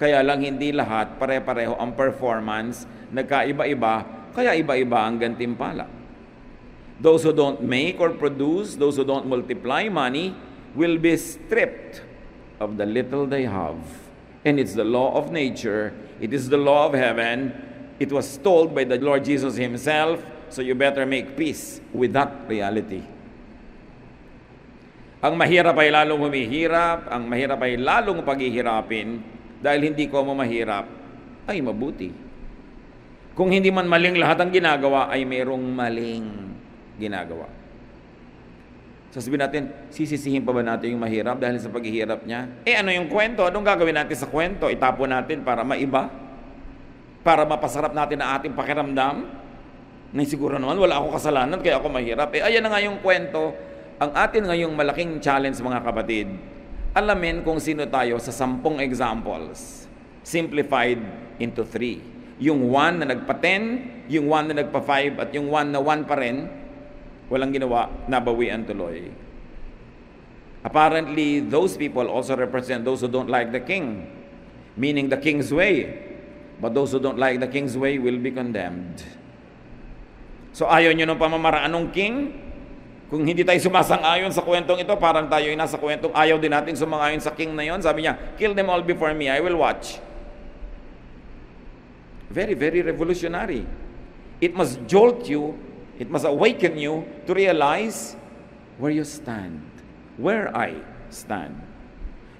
[0.00, 3.94] Kaya lang hindi lahat pare-pareho ang performance, nagkaiba-iba,
[4.32, 5.84] kaya iba-iba ang gantimpala.
[6.96, 10.32] Those who don't make or produce, those who don't multiply money,
[10.72, 12.00] will be stripped
[12.56, 13.76] of the little they have.
[14.40, 17.52] And it's the law of nature, it is the law of heaven.
[18.00, 22.48] It was told by the Lord Jesus Himself, so you better make peace with that
[22.48, 23.04] reality.
[25.20, 29.20] Ang mahirap ay lalong humihirap, ang mahirap ay lalong paghihirapin,
[29.60, 30.88] dahil hindi ko mahirap,
[31.44, 32.10] ay mabuti.
[33.36, 36.26] Kung hindi man maling lahat ang ginagawa, ay mayroong maling
[37.00, 37.48] ginagawa.
[39.10, 42.46] Sasabihin natin, sisisihin pa ba natin yung mahirap dahil sa paghihirap niya?
[42.62, 43.42] Eh ano yung kwento?
[43.42, 44.70] Anong gagawin natin sa kwento?
[44.70, 46.06] Itapon natin para maiba?
[47.26, 49.26] Para mapasarap natin ang ating pakiramdam?
[50.14, 52.30] Na siguro naman, wala akong kasalanan kaya ako mahirap.
[52.38, 53.50] Eh ayan na nga yung kwento.
[53.98, 56.30] Ang atin ngayong malaking challenge mga kapatid,
[56.94, 59.86] alamin kung sino tayo sa sampung examples.
[60.26, 61.00] Simplified
[61.40, 62.02] into three.
[62.40, 63.62] Yung one na nagpa-10,
[64.08, 66.48] yung one na nagpa-5, at yung one na one pa rin,
[67.28, 69.12] walang ginawa, nabawian tuloy.
[70.60, 74.08] Apparently, those people also represent those who don't like the king,
[74.76, 76.08] meaning the king's way.
[76.60, 79.00] But those who don't like the king's way will be condemned.
[80.52, 82.36] So ayaw nyo ng pamamaraan ng king?
[83.10, 86.78] Kung hindi tayo sumasang-ayon sa kwentong ito, parang tayo ay nasa kwentong ayaw din natin
[86.78, 87.82] sumang-ayon sa king na yon.
[87.82, 89.98] Sabi niya, kill them all before me, I will watch.
[92.30, 93.66] Very, very revolutionary.
[94.38, 95.58] It must jolt you
[96.00, 98.16] It must awaken you to realize
[98.80, 99.60] where you stand.
[100.16, 100.80] Where I
[101.12, 101.60] stand.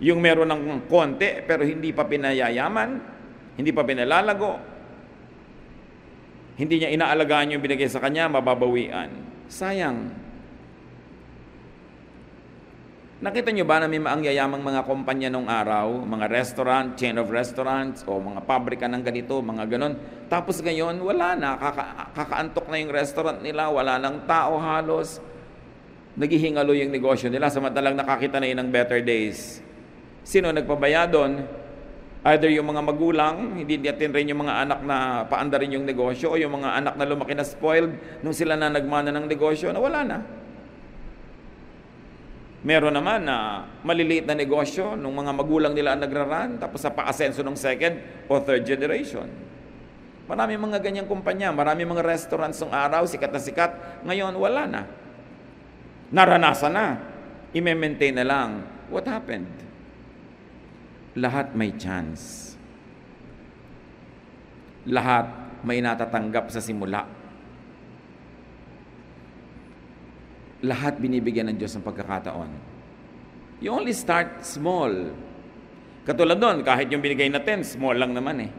[0.00, 2.90] Yung meron ng konti pero hindi pa pinayayaman,
[3.60, 4.56] hindi pa pinalalago,
[6.56, 9.12] hindi niya inaalagaan yung binigay sa kanya, mababawian.
[9.52, 10.08] Sayang.
[13.20, 18.00] Nakita niyo ba na may maangyayamang mga kumpanya nung araw, mga restaurant, chain of restaurants,
[18.08, 19.92] o mga pabrika ng ganito, mga ganon.
[20.32, 25.20] Tapos ngayon, wala na, kaka- kakaantok na yung restaurant nila, wala nang tao halos.
[26.16, 29.60] Naghihingalo yung negosyo nila, samantalang nakakita na yun ng better days.
[30.24, 31.44] Sino nagpabaya doon?
[32.24, 36.32] Either yung mga magulang, hindi natin rin yung mga anak na paanda rin yung negosyo,
[36.32, 39.80] o yung mga anak na lumaki na spoiled nung sila na nagmana ng negosyo, na
[39.84, 40.39] wala na.
[42.60, 47.40] Meron naman na maliliit na negosyo nung mga magulang nila ang nagraran tapos sa paasenso
[47.40, 47.96] ng second
[48.28, 49.24] o third generation.
[50.28, 53.72] Marami mga ganyang kumpanya, marami mga restaurants ng araw, sikat na sikat.
[54.06, 54.82] Ngayon, wala na.
[56.12, 56.86] Naranasan na.
[57.50, 58.62] I-maintain na lang.
[58.92, 59.50] What happened?
[61.18, 62.54] Lahat may chance.
[64.86, 65.26] Lahat
[65.66, 67.19] may natatanggap sa simula
[70.60, 72.50] lahat binibigyan ng Diyos ng pagkakataon.
[73.60, 75.12] You only start small.
[76.04, 78.50] Katulad doon, kahit yung binigay natin, small lang naman eh.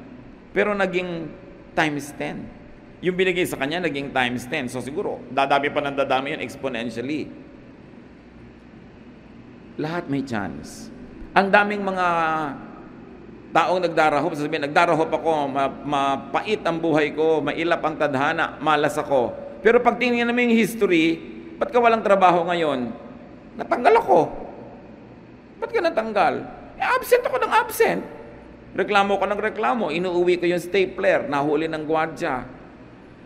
[0.53, 1.29] Pero naging
[1.73, 3.01] times 10.
[3.01, 4.69] Yung binigay sa kanya, naging times 10.
[4.69, 7.29] So siguro, dadami pa ng dadami yun exponentially.
[9.81, 10.93] Lahat may chance.
[11.33, 12.07] Ang daming mga
[13.51, 15.49] taong nagdarahop, sasabihin, nagdarahop ako,
[15.87, 19.33] mapait ang buhay ko, mailap ang tadhana, malas ako.
[19.65, 21.19] Pero pag tingnan mo yung history,
[21.61, 22.89] ba't ka walang trabaho ngayon?
[23.53, 24.19] Natanggal ako.
[25.61, 26.41] Ba't ka natanggal?
[26.81, 28.01] Eh, absent ako ng absent.
[28.73, 32.49] Reklamo ko ng reklamo, inuuwi ko yung stapler, nahuli ng gwardya.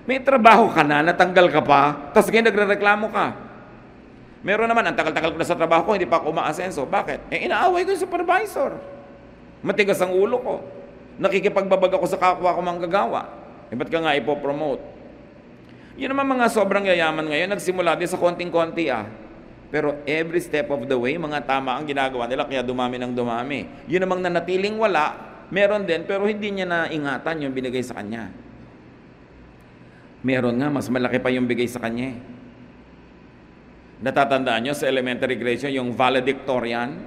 [0.04, 3.28] May trabaho ka na, natanggal ka pa, tapos ngayon nagre-reklamo ka.
[4.46, 6.86] Meron naman, ang tagal-tagal ko na sa trabaho ko, hindi pa ako umaasenso.
[6.86, 7.34] Bakit?
[7.34, 8.78] Eh, inaaway ko yung supervisor.
[9.66, 10.56] Matigas ang ulo ko.
[11.18, 13.26] Nakikipagbabag ako sa kapwa ko manggagawa.
[13.72, 14.95] Eh, ba't ka nga ipopromote?
[15.96, 19.08] Yun naman mga sobrang yayaman ngayon, nagsimula din sa konting-konti ah.
[19.72, 23.68] Pero every step of the way, mga tama ang ginagawa nila, kaya dumami ng dumami.
[23.88, 25.16] Yun namang nanatiling wala,
[25.52, 28.32] meron din, pero hindi niya na ingatan yung binigay sa kanya.
[30.26, 32.12] Meron nga, mas malaki pa yung bigay sa kanya.
[32.12, 32.18] Eh.
[34.04, 37.00] Natatandaan nyo sa elementary grade yung valedictorian,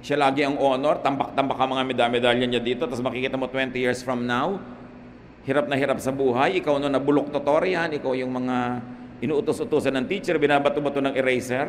[0.00, 4.00] siya lagi ang honor, tambak-tambak ang mga medalya niya dito, tapos makikita mo 20 years
[4.00, 4.56] from now,
[5.44, 8.56] hirap na hirap sa buhay, ikaw no nabulok tutorian, ikaw yung mga
[9.20, 11.68] inuutos-utosan ng teacher, binabato-bato ng eraser.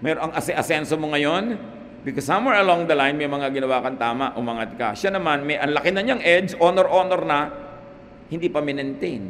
[0.00, 1.58] Meron ang ase-asenso mo ngayon,
[2.06, 4.88] because somewhere along the line, may mga ginawa kang tama, umangat ka.
[4.96, 7.40] Siya naman, may ang laki na niyang edge, honor-honor na,
[8.30, 9.24] hindi pa minentain.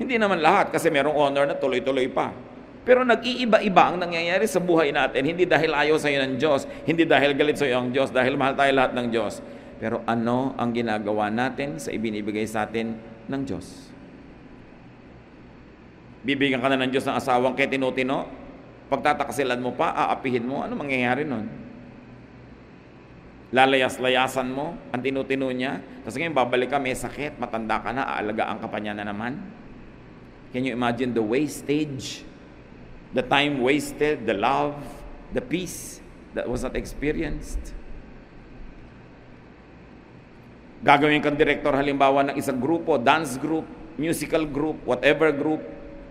[0.00, 2.32] Hindi naman lahat, kasi merong honor na tuloy-tuloy pa.
[2.80, 7.04] Pero nag-iiba-iba ang nangyayari sa buhay natin, hindi dahil ayaw sa iyo ng Diyos, hindi
[7.04, 9.44] dahil galit sa iyo ang Diyos, dahil mahal tayo lahat ng Diyos.
[9.80, 13.88] Pero ano ang ginagawa natin sa ibinibigay sa atin ng Diyos?
[16.20, 18.28] Bibigyan ka na ng Diyos ng asawang kay tinutino,
[18.92, 21.48] pagtatakasilan mo pa, aapihin mo, ano mangyayari nun?
[23.56, 28.60] Lalayas-layasan mo ang tinutino niya, tapos ngayon babalik ka, may sakit, matanda ka na, aalagaan
[28.60, 29.40] ka pa niya na naman.
[30.52, 32.28] Can you imagine the wastage
[33.12, 34.74] the time wasted, the love,
[35.32, 36.00] the peace
[36.34, 37.74] that was not experienced.
[40.80, 43.68] Gagawin kang director halimbawa ng isang grupo, dance group,
[44.00, 45.60] musical group, whatever group.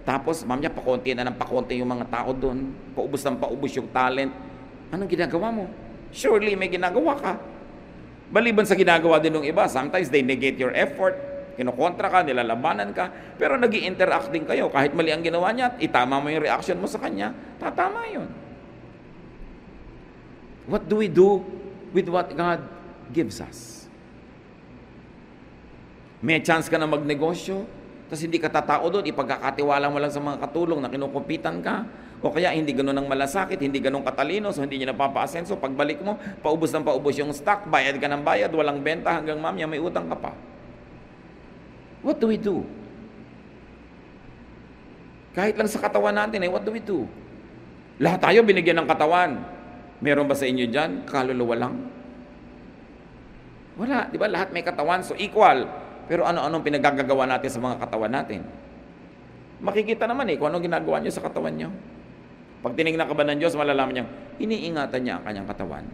[0.05, 2.69] Tapos, ma'am niya, pakonti na ng pakonti yung mga tao doon.
[2.93, 4.29] Paubos ng paubos yung talent.
[4.93, 5.65] Anong ginagawa mo?
[6.13, 7.33] Surely may ginagawa ka.
[8.29, 11.17] Baliban sa ginagawa din ng iba, sometimes they negate your effort
[11.59, 14.71] Kinokontra ka, nilalabanan ka, pero nag interact din kayo.
[14.71, 18.31] Kahit mali ang ginawa niya, itama mo yung reaction mo sa kanya, tatama yun.
[20.71, 21.43] What do we do
[21.91, 22.63] with what God
[23.11, 23.78] gives us?
[26.19, 27.63] May chance ka na magnegosyo,
[28.11, 31.87] tapos hindi ka tatao doon, ipagkakatiwala mo lang sa mga katulong na kinukupitan ka,
[32.19, 35.55] o kaya hindi ganun ang malasakit, hindi ganun katalino, so hindi niya napapaasenso.
[35.55, 39.63] Pagbalik mo, paubos ng paubos yung stock, bayad ka ng bayad, walang benta hanggang mamaya
[39.63, 40.31] may utang ka pa.
[42.03, 42.67] What do we do?
[45.31, 47.07] Kahit lang sa katawan natin, eh, what do we do?
[47.99, 49.39] Lahat tayo binigyan ng katawan.
[50.03, 51.03] Meron ba sa inyo dyan?
[51.07, 51.75] Kaluluwa lang?
[53.79, 54.07] Wala.
[54.11, 54.27] Di ba?
[54.27, 55.67] Lahat may katawan, so equal.
[56.09, 58.41] Pero ano-anong pinagagagawa natin sa mga katawan natin?
[59.61, 61.69] Makikita naman eh kung anong ginagawa niyo sa katawan niyo.
[62.65, 64.05] Pag tinignan ka ba ng Diyos, malalaman niya,
[64.41, 65.85] iniingatan niya ang kanyang katawan.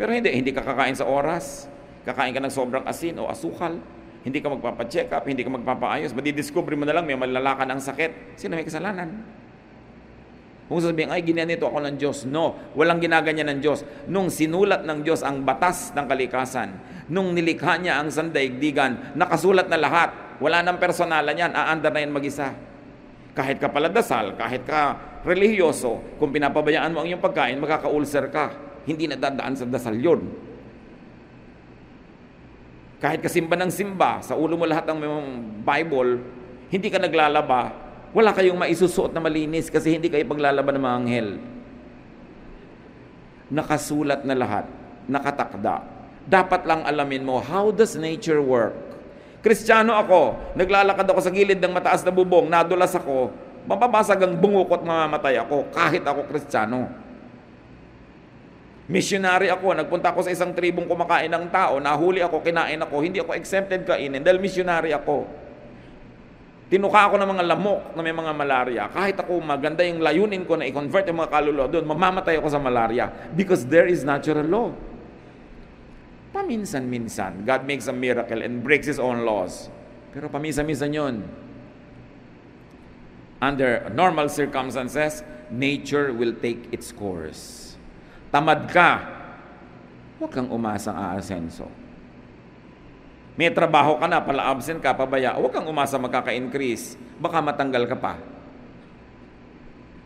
[0.00, 1.68] Pero hindi, hindi ka kakain sa oras,
[2.08, 3.76] kakain ka ng sobrang asin o asukal,
[4.24, 8.40] hindi ka magpapacheck up, hindi ka magpapaayos, madidiscover mo na lang may malalakan ang sakit.
[8.40, 9.20] Sino may kasalanan?
[10.68, 12.28] Kung sasabihin, ay, ginanito ako ng Diyos.
[12.28, 13.88] No, walang ginaganyan ng Diyos.
[14.04, 16.76] Nung sinulat ng Diyos ang batas ng kalikasan,
[17.08, 20.10] nung nilikha niya ang sandaigdigan, nakasulat na lahat.
[20.38, 22.54] Wala nang personalan yan, aandar na yan mag-isa.
[23.34, 24.94] Kahit ka paladasal, kahit ka
[25.26, 28.54] relihiyoso, kung pinapabayaan mo ang iyong pagkain, makaka-ulcer ka.
[28.86, 30.30] Hindi na dadaan sa dasal yun.
[32.98, 34.98] Kahit kasimba ng simba, sa ulo mo lahat ng
[35.62, 36.18] Bible,
[36.70, 37.70] hindi ka naglalaba,
[38.10, 41.28] wala kayong maisusuot na malinis kasi hindi kayo paglalaban ng mga anghel.
[43.48, 44.66] Nakasulat na lahat,
[45.06, 45.97] nakatakda.
[46.28, 48.76] Dapat lang alamin mo, how does nature work?
[49.40, 53.32] Kristiyano ako, naglalakad ako sa gilid ng mataas na bubong, nadulas ako,
[53.64, 56.84] mababasag ang bungukot mamamatay ako kahit ako Kristiyano.
[58.88, 63.24] Missionary ako, nagpunta ako sa isang tribong kumakain ng tao, nahuli ako, kinain ako, hindi
[63.24, 65.24] ako exempted kainin dahil missionary ako.
[66.68, 68.84] Tinuka ako ng mga lamok na may mga malaria.
[68.92, 72.60] Kahit ako maganda yung layunin ko na i-convert yung mga kaluluwa doon, mamamatay ako sa
[72.60, 74.68] malaria because there is natural law.
[76.32, 79.72] Paminsan-minsan, God makes a miracle and breaks His own laws.
[80.12, 81.24] Pero paminsan-minsan yun.
[83.38, 87.68] Under normal circumstances, nature will take its course
[88.28, 88.90] tamad ka,
[90.20, 91.68] huwag kang umasang aasenso.
[93.38, 96.98] May trabaho ka na, pala absent ka, pabaya, huwag kang umasa magkaka-increase.
[97.22, 98.14] Baka matanggal ka pa.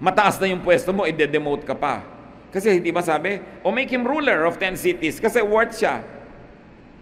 [0.03, 2.05] Mataas na yung pwesto mo, i-demote ka pa.
[2.53, 6.05] Kasi hindi ba sabi, o make him ruler of 10 cities kasi worth siya.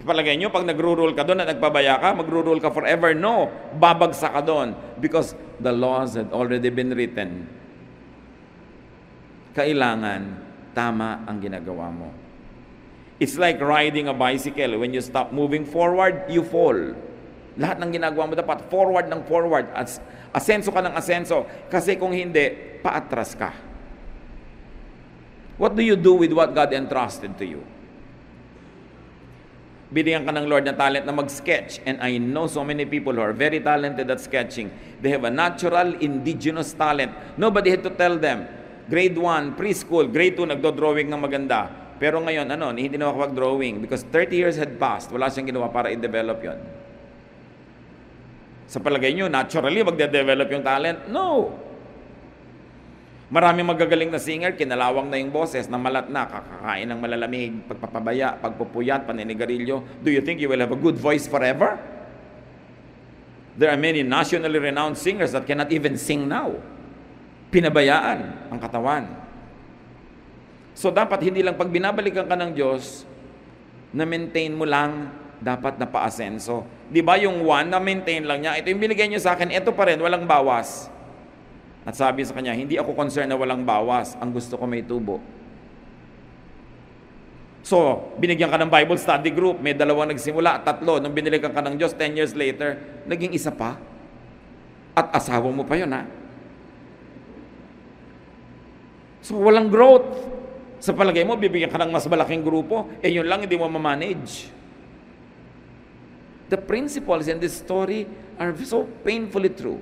[0.01, 3.13] Palagay nyo, pag nagro-rule ka doon at nagpabaya ka, magro-rule ka forever.
[3.13, 7.45] No, babagsak ka doon because the laws had already been written.
[9.53, 10.39] Kailangan
[10.73, 12.09] tama ang ginagawa mo.
[13.21, 14.81] It's like riding a bicycle.
[14.81, 16.97] When you stop moving forward, you fall.
[17.61, 19.69] Lahat ng ginagawa mo dapat forward ng forward.
[19.77, 20.01] As,
[20.33, 21.45] asenso ka ng asenso.
[21.69, 23.70] Kasi kung hindi, paatras ka.
[25.61, 27.61] What do you do with what God entrusted to you?
[29.93, 31.85] Binigyan ka ng Lord na talent na mag-sketch.
[31.85, 34.73] And I know so many people who are very talented at sketching.
[35.05, 37.13] They have a natural, indigenous talent.
[37.37, 38.49] Nobody had to tell them.
[38.89, 44.09] Grade 1, preschool, grade 2, nagdo-drawing ng maganda pero ngayon, ano, hindi na makapag-drawing because
[44.09, 45.13] 30 years had passed.
[45.13, 46.57] Wala siyang ginawa para i-develop yon.
[48.65, 51.13] Sa palagay nyo, naturally, magde-develop yung talent?
[51.13, 51.53] No!
[53.31, 58.35] Maraming magagaling na singer, kinalawang na yung boses, na malat na, kakakain ng malalamig, pagpapabaya,
[58.43, 60.03] pagpupuyat, paninigarilyo.
[60.03, 61.79] Do you think you will have a good voice forever?
[63.55, 66.59] There are many nationally renowned singers that cannot even sing now.
[67.55, 69.07] Pinabayaan ang katawan.
[70.75, 73.07] So dapat hindi lang pag binabalikan ka ng Diyos,
[73.95, 76.67] na maintain mo lang dapat na pa-asenso.
[76.91, 79.71] Di ba yung one na maintain lang niya, ito yung binigay niyo sa akin, ito
[79.71, 80.91] pa rin, walang bawas.
[81.85, 85.21] At sabi sa kanya, hindi ako concerned na walang bawas, ang gusto ko may tubo.
[87.61, 91.77] So, binigyan ka ng Bible study group, may dalawang nagsimula, tatlo, nung binilikan ka ng
[91.77, 93.77] Diyos, 10 years later, naging isa pa.
[94.97, 96.09] At asawa mo pa yun, ha?
[99.21, 100.09] So, walang growth.
[100.81, 104.49] Sa palagay mo, bibigyan ka ng mas malaking grupo, eh yun lang hindi mo ma-manage.
[106.49, 108.09] The principles in this story
[108.41, 109.79] are so painfully true.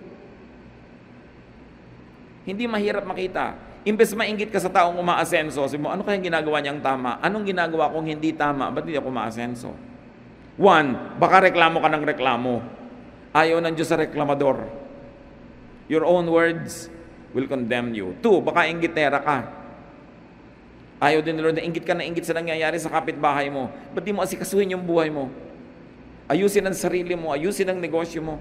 [2.49, 3.61] Hindi mahirap makita.
[3.85, 7.21] Imbes mainggit ka sa taong umaasenso, sabi mo, ano kayang ginagawa niyang tama?
[7.21, 8.73] Anong ginagawa kong hindi tama?
[8.73, 9.71] Ba't hindi ako umaasenso?
[10.57, 12.65] One, baka reklamo ka ng reklamo.
[13.37, 14.65] Ayaw ng Diyos sa reklamador.
[15.93, 16.89] Your own words
[17.37, 18.17] will condemn you.
[18.25, 19.39] Two, baka inggitera ka.
[20.99, 23.71] Ayaw din ni Lord na ingit ka na ingit sa nangyayari sa kapitbahay mo.
[23.93, 25.31] Ba't di mo asikasuhin yung buhay mo?
[26.27, 28.37] Ayusin ang sarili mo, ayusin ang negosyo mo.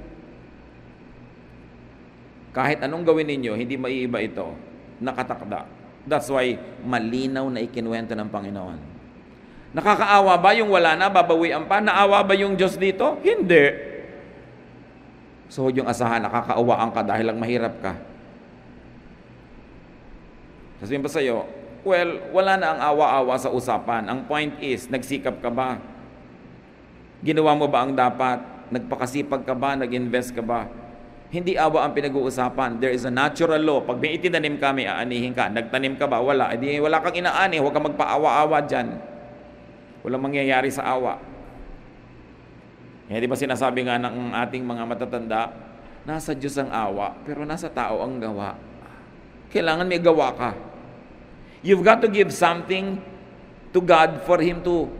[2.58, 4.50] Kahit anong gawin ninyo, hindi maiiba ito.
[4.98, 5.70] Nakatakda.
[6.10, 8.80] That's why malinaw na ikinuwento ng Panginoon.
[9.78, 11.78] Nakakaawa ba yung wala na, babawian pa?
[11.78, 13.22] Naawa ba yung Diyos dito?
[13.22, 13.78] Hindi.
[15.54, 17.94] So yung asahan, nakakaawaan ka dahil lang mahirap ka.
[20.82, 21.46] Sabihin pa sa'yo,
[21.86, 24.10] Well, wala na ang awa-awa sa usapan.
[24.10, 25.78] Ang point is, nagsikap ka ba?
[27.22, 28.42] Ginawa mo ba ang dapat?
[28.74, 29.78] Nagpakasipag ka ba?
[29.78, 30.68] Nag-invest ka ba?
[31.28, 32.80] Hindi awa ang pinag-uusapan.
[32.80, 33.84] There is a natural law.
[33.84, 35.52] Pag may itinanim ka, may aanihin ka.
[35.52, 36.24] Nagtanim ka ba?
[36.24, 36.56] Wala.
[36.56, 37.60] Edi, wala kang inaani.
[37.60, 38.96] Huwag kang magpaawa-awa dyan.
[40.08, 41.20] Walang mangyayari sa awa.
[43.08, 45.52] Eh, di ba sinasabi nga ng ating mga matatanda,
[46.04, 48.56] nasa Diyos ang awa, pero nasa tao ang gawa.
[49.52, 50.52] Kailangan may gawa ka.
[51.64, 53.00] You've got to give something
[53.72, 54.92] to God for Him to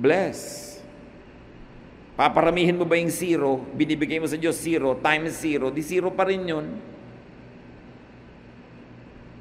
[0.00, 0.73] bless.
[2.14, 3.58] Paparamihin mo ba yung zero?
[3.74, 6.66] Binibigay mo sa Diyos zero times zero, di zero pa rin yun.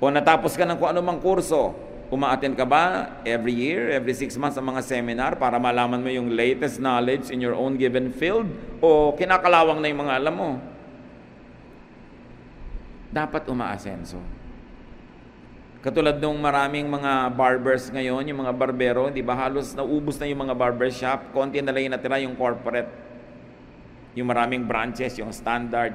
[0.02, 1.78] O natapos ka ng kung anumang kurso,
[2.10, 6.34] umaattend ka ba every year, every six months sa mga seminar para malaman mo yung
[6.34, 8.50] latest knowledge in your own given field?
[8.82, 10.52] O kinakalawang na yung mga alam mo?
[13.14, 14.18] Dapat umaasenso.
[15.84, 20.48] Katulad nung maraming mga barbers ngayon, yung mga barbero, di ba halos naubos na yung
[20.48, 22.88] mga barbershop, konti na lang yung natira yung corporate.
[24.16, 25.92] Yung maraming branches, yung standard.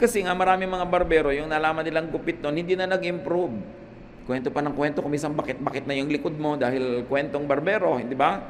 [0.00, 3.52] Kasi nga maraming mga barbero, yung nalaman nilang gupit noon, hindi na nag-improve.
[4.24, 8.40] Kwento pa ng kwento, kumisang bakit-bakit na yung likod mo dahil kwentong barbero, hindi ba?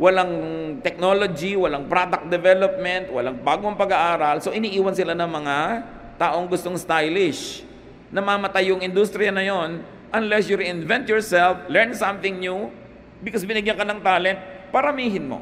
[0.00, 0.32] Walang
[0.80, 4.40] technology, walang product development, walang bagong pag-aaral.
[4.40, 5.56] So iniiwan sila ng mga
[6.16, 7.67] taong gustong stylish
[8.12, 12.72] namamatay yung industriya na yon unless you reinvent yourself, learn something new,
[13.20, 14.38] because binigyan ka ng talent,
[14.72, 15.40] paramihin mo.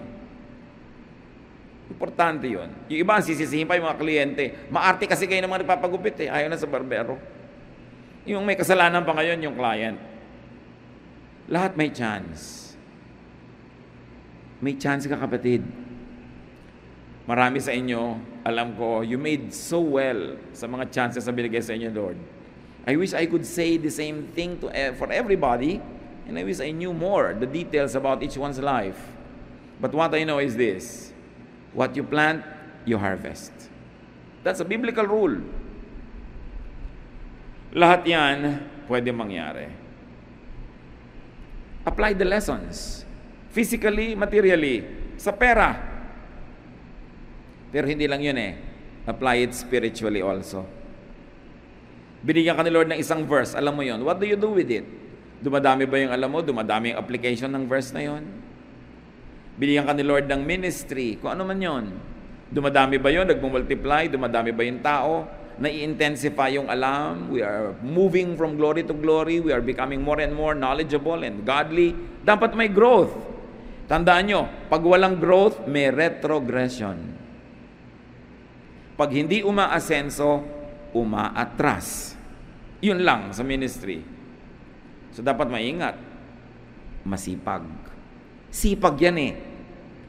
[1.87, 2.67] Importante yon.
[2.91, 4.45] Yung iba, sisisihin pa yung mga kliyente.
[4.75, 6.29] Maarte kasi kayo ng mga nagpapagupit eh.
[6.29, 7.15] Ayaw na sa barbero.
[8.27, 9.99] Yung may kasalanan pa ngayon, yung client.
[11.47, 12.75] Lahat may chance.
[14.59, 15.63] May chance ka kapatid.
[17.23, 21.75] Marami sa inyo, alam ko, you made so well sa mga chances na binigay sa
[21.75, 22.19] inyo, Lord.
[22.87, 25.83] I wish I could say the same thing to, for everybody,
[26.29, 28.99] and I wish I knew more the details about each one's life.
[29.81, 31.13] But what I know is this
[31.75, 32.45] what you plant,
[32.85, 33.53] you harvest.
[34.43, 35.43] That's a biblical rule.
[37.75, 39.69] Lahat yan pwede mangyari.
[41.85, 43.05] Apply the lessons.
[43.51, 44.87] Physically, materially,
[45.19, 45.75] sa pera.
[47.75, 48.55] Pero hindi lang yun eh.
[49.07, 50.76] Apply it spiritually also.
[52.27, 54.03] Binigyan ka ni Lord ng isang verse, alam mo yon.
[54.03, 54.83] What do you do with it?
[55.39, 56.43] Dumadami ba yung alam mo?
[56.43, 58.27] Dumadami yung application ng verse na yon?
[59.55, 61.95] Binigyan ka ni Lord ng ministry, kung ano man yon.
[62.51, 63.31] Dumadami ba yon?
[63.31, 64.11] Nagmumultiply?
[64.11, 65.23] Dumadami ba yung tao?
[65.63, 67.31] Nai-intensify yung alam?
[67.31, 69.39] We are moving from glory to glory.
[69.39, 71.95] We are becoming more and more knowledgeable and godly.
[72.27, 73.15] Dapat may growth.
[73.87, 77.15] Tandaan nyo, pag walang growth, may retrogression.
[78.99, 80.43] Pag hindi umaasenso,
[80.91, 82.16] umaatras.
[82.85, 84.05] Yun lang sa ministry.
[85.17, 85.97] So dapat maingat.
[87.07, 87.65] Masipag.
[88.53, 89.33] Sipag yan eh.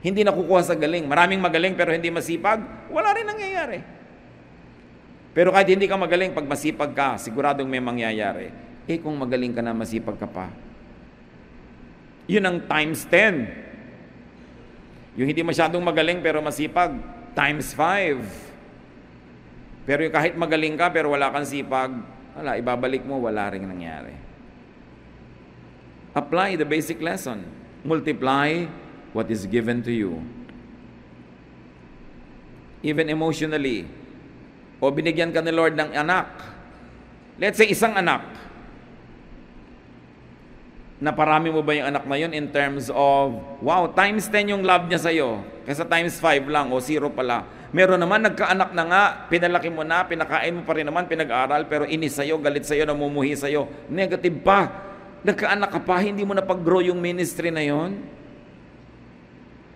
[0.04, 1.08] Hindi nakukuha sa galing.
[1.08, 2.60] Maraming magaling pero hindi masipag,
[2.92, 3.80] wala rin nangyayari.
[5.38, 8.50] Pero kahit hindi ka magaling, pag masipag ka, siguradong may mangyayari.
[8.90, 10.50] Eh kung magaling ka na, masipag ka pa.
[12.26, 13.46] Yun ang times 10.
[15.22, 16.98] Yung hindi masyadong magaling pero masipag,
[17.38, 19.86] times 5.
[19.86, 21.94] Pero yung kahit magaling ka pero wala kang sipag,
[22.38, 24.14] wala, ibabalik mo, wala rin nangyari.
[26.14, 27.50] Apply the basic lesson.
[27.82, 28.70] Multiply
[29.14, 30.22] what is given to you.
[32.86, 33.90] Even emotionally.
[34.78, 36.30] O binigyan ka ni Lord ng anak.
[37.42, 38.22] Let's say isang anak.
[40.98, 44.90] Naparami mo ba yung anak na yun in terms of, wow, times 10 yung love
[44.90, 45.46] niya sa'yo.
[45.70, 47.46] Kaysa times 5 lang o 0 pala.
[47.70, 51.86] Meron naman, nagkaanak na nga, pinalaki mo na, pinakain mo pa rin naman, pinag-aral, pero
[51.86, 53.70] inis sa'yo, galit sa'yo, namumuhi sa'yo.
[53.94, 54.74] Negative pa.
[55.22, 58.02] Nagkaanak ka pa, hindi mo na pag-grow yung ministry na yon.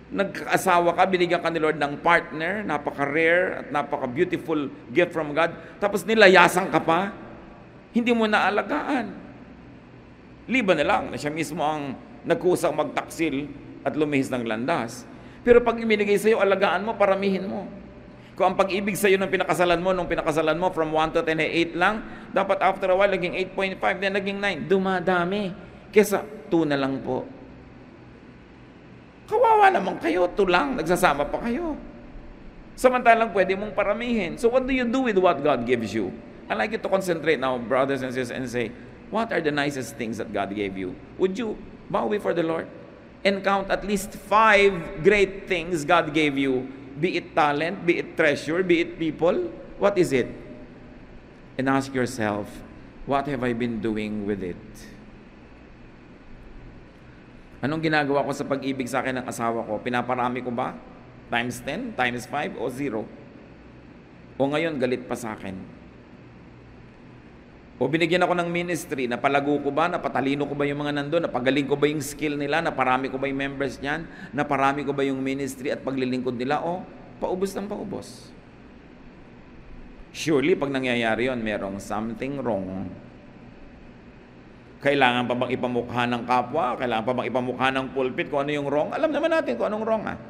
[0.09, 6.01] Nagkaasawa ka, binigyan ka ni Lord ng partner, napaka-rare at napaka-beautiful gift from God, tapos
[6.01, 7.13] nilayasan ka pa,
[7.93, 9.20] hindi mo na alagaan.
[10.52, 11.95] Liban na lang na siya mismo ang
[12.28, 13.47] nagkusang magtaksil
[13.88, 15.08] at lumihis ng landas.
[15.47, 17.66] Pero pag ibinigay sa iyo, alagaan mo, paramihin mo.
[18.36, 21.39] Kung ang pag-ibig sa iyo nung pinakasalan mo, nung pinakasalan mo from 1 to 10
[21.39, 21.95] ay 8 lang,
[22.36, 24.68] dapat after a while, naging 8.5, then naging 9.
[24.68, 25.56] Dumadami.
[25.89, 26.22] Kesa
[26.52, 27.26] 2 na lang po.
[29.32, 31.80] Kawawa naman kayo, 2 lang, nagsasama pa kayo.
[32.76, 34.36] Samantalang pwede mong paramihin.
[34.36, 36.12] So what do you do with what God gives you?
[36.52, 38.76] I'd like you to concentrate now, brothers and sisters, and say,
[39.12, 40.95] What are the nicest things that God gave you?
[41.20, 41.59] Would you
[41.91, 42.66] bow before the Lord
[43.28, 46.72] and count at least five great things God gave you?
[46.95, 49.51] Be it talent, be it treasure, be it people.
[49.78, 50.32] What is it?
[51.59, 52.47] And ask yourself,
[53.05, 54.64] what have I been doing with it?
[57.62, 59.78] Anong ginagawa ko sa pag-ibig sa akin ng asawa ko?
[59.84, 60.74] Pinaparami ko ba?
[61.30, 63.05] Times 10, times 5, o 0?
[64.39, 65.81] O ngayon, galit pa sa akin?
[67.82, 71.66] O binigyan ako ng ministry, napalago ko ba, napatalino ko ba yung mga nandun, napagaling
[71.66, 74.06] ko ba yung skill nila, naparami ko ba yung members niyan,
[74.38, 76.86] naparami ko ba yung ministry at paglilingkod nila, o
[77.18, 78.30] paubos ng paubos.
[80.14, 82.86] Surely, pag nangyayari yon merong something wrong.
[84.86, 86.78] Kailangan pa bang ipamukha ng kapwa?
[86.78, 88.94] Kailangan pa bang ipamukha ng pulpit kung ano yung wrong?
[88.94, 90.22] Alam naman natin kung anong wrong, ha?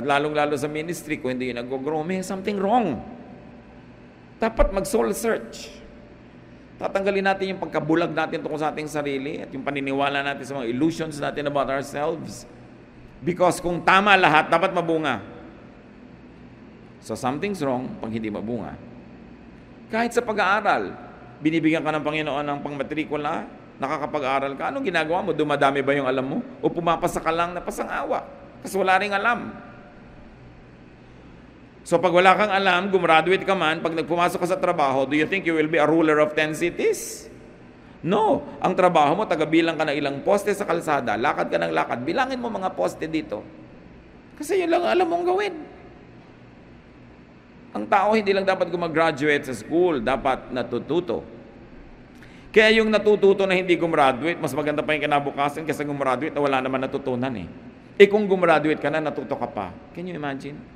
[0.00, 3.15] At lalong-lalo sa ministry, kung hindi yun nag-grow, may something wrong.
[4.36, 5.72] Dapat mag-soul search.
[6.76, 10.68] Tatanggalin natin yung pagkabulag natin tungkol sa ating sarili at yung paniniwala natin sa mga
[10.68, 12.44] illusions natin about ourselves.
[13.24, 15.24] Because kung tama lahat, dapat mabunga.
[17.00, 18.76] So something's wrong pag hindi mabunga.
[19.88, 20.92] Kahit sa pag-aaral,
[21.40, 23.48] binibigyan ka ng Panginoon ng pangmatrikula,
[23.80, 25.30] nakakapag-aaral ka, anong ginagawa mo?
[25.32, 26.38] Dumadami ba yung alam mo?
[26.60, 28.28] O pumapasa ka lang na pasangawa?
[28.60, 29.54] Kasi wala ring alam.
[31.86, 35.22] So pag wala kang alam, gumraduate ka man, pag nagpumasok ka sa trabaho, do you
[35.22, 37.30] think you will be a ruler of 10 cities?
[38.02, 38.42] No.
[38.58, 42.42] Ang trabaho mo, tagabilang ka ng ilang poste sa kalsada, lakad ka ng lakad, bilangin
[42.42, 43.46] mo mga poste dito.
[44.34, 45.54] Kasi yun lang alam mong gawin.
[47.70, 51.22] Ang tao hindi lang dapat gumagraduate sa school, dapat natututo.
[52.50, 56.58] Kaya yung natututo na hindi gumraduate, mas maganda pa yung kinabukasan kasi gumraduate na wala
[56.58, 57.46] naman natutunan eh.
[57.94, 59.70] Eh kung gumraduate ka na, natuto ka pa.
[59.94, 60.74] Can you imagine?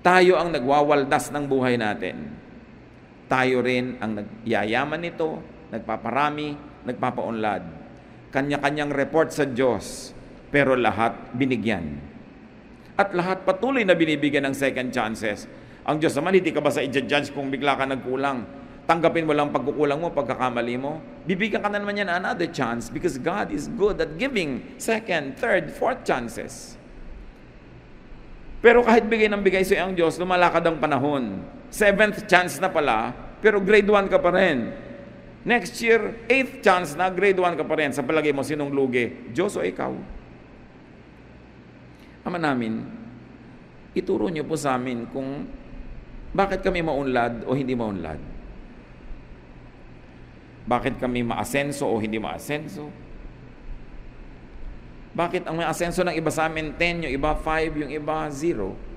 [0.00, 2.32] Tayo ang nagwawaldas ng buhay natin.
[3.28, 5.38] Tayo rin ang nagyayaman nito,
[5.68, 6.56] nagpaparami,
[6.88, 7.62] nagpapaunlad.
[8.32, 10.16] Kanya-kanyang report sa Diyos,
[10.48, 12.00] pero lahat binigyan.
[12.96, 15.44] At lahat patuloy na binibigyan ng second chances.
[15.84, 18.60] Ang Diyos naman, hindi ka ba sa i-judge kung bigla ka nagkulang?
[18.90, 23.22] tanggapin mo lang pagkukulang mo, pagkakamali mo, bibigyan ka na naman yan another chance because
[23.22, 26.74] God is good at giving second, third, fourth chances.
[28.60, 31.40] Pero kahit bigay ng bigay sa ang Diyos, lumalakad ang panahon.
[31.72, 34.68] Seventh chance na pala, pero grade 1 ka pa rin.
[35.40, 37.96] Next year, eighth chance na, grade 1 ka pa rin.
[37.96, 39.32] Sa palagay mo, sinong lugi?
[39.32, 39.88] Diyos o ikaw?
[42.28, 42.84] Ama namin,
[43.96, 45.48] ituro niyo po sa amin kung
[46.36, 48.20] bakit kami maunlad o hindi maunlad.
[50.68, 52.92] Bakit kami maasenso o hindi maasenso?
[55.10, 58.90] Bakit ang may asenso ng iba sa amin 10, yung iba 5, yung iba 0?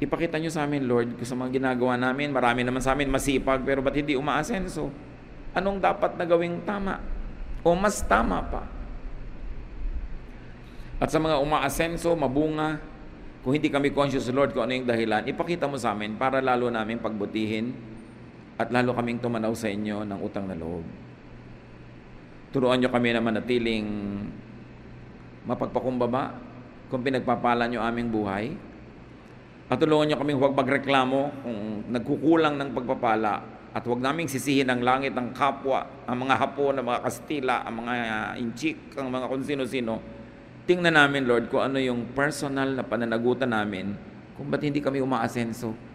[0.00, 3.84] Ipakita nyo sa amin, Lord, sa mga ginagawa namin, marami naman sa amin masipag, pero
[3.84, 4.88] ba't hindi umaasenso?
[5.52, 7.02] Anong dapat na gawing tama?
[7.60, 8.64] O mas tama pa?
[11.02, 12.80] At sa mga umaasenso, mabunga,
[13.42, 16.68] kung hindi kami conscious, Lord, kung ano yung dahilan, ipakita mo sa amin para lalo
[16.68, 17.72] namin pagbutihin
[18.60, 21.09] at lalo kaming tumanaw sa inyo ng utang na loob.
[22.50, 23.86] Turuan nyo kami na manatiling
[25.46, 26.34] mapagpakumbaba
[26.90, 28.50] kung pinagpapala nyo aming buhay.
[29.70, 31.60] At tulungan nyo kaming huwag magreklamo kung
[31.94, 33.34] nagkukulang ng pagpapala
[33.70, 37.74] at huwag naming sisihin ang langit ng kapwa, ang mga Hapon, ang mga Kastila, ang
[37.86, 37.94] mga
[38.42, 40.02] Inchik, ang mga kung sino-sino.
[40.66, 43.94] Tingnan namin, Lord, kung ano yung personal na pananagutan namin
[44.34, 45.89] kung ba't hindi kami umaasenso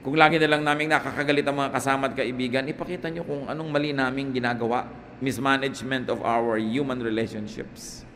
[0.00, 3.68] kung lagi na lang namin nakakagalit ang mga kasama at kaibigan, ipakita nyo kung anong
[3.68, 4.88] mali namin ginagawa.
[5.20, 8.08] Mismanagement of our human relationships.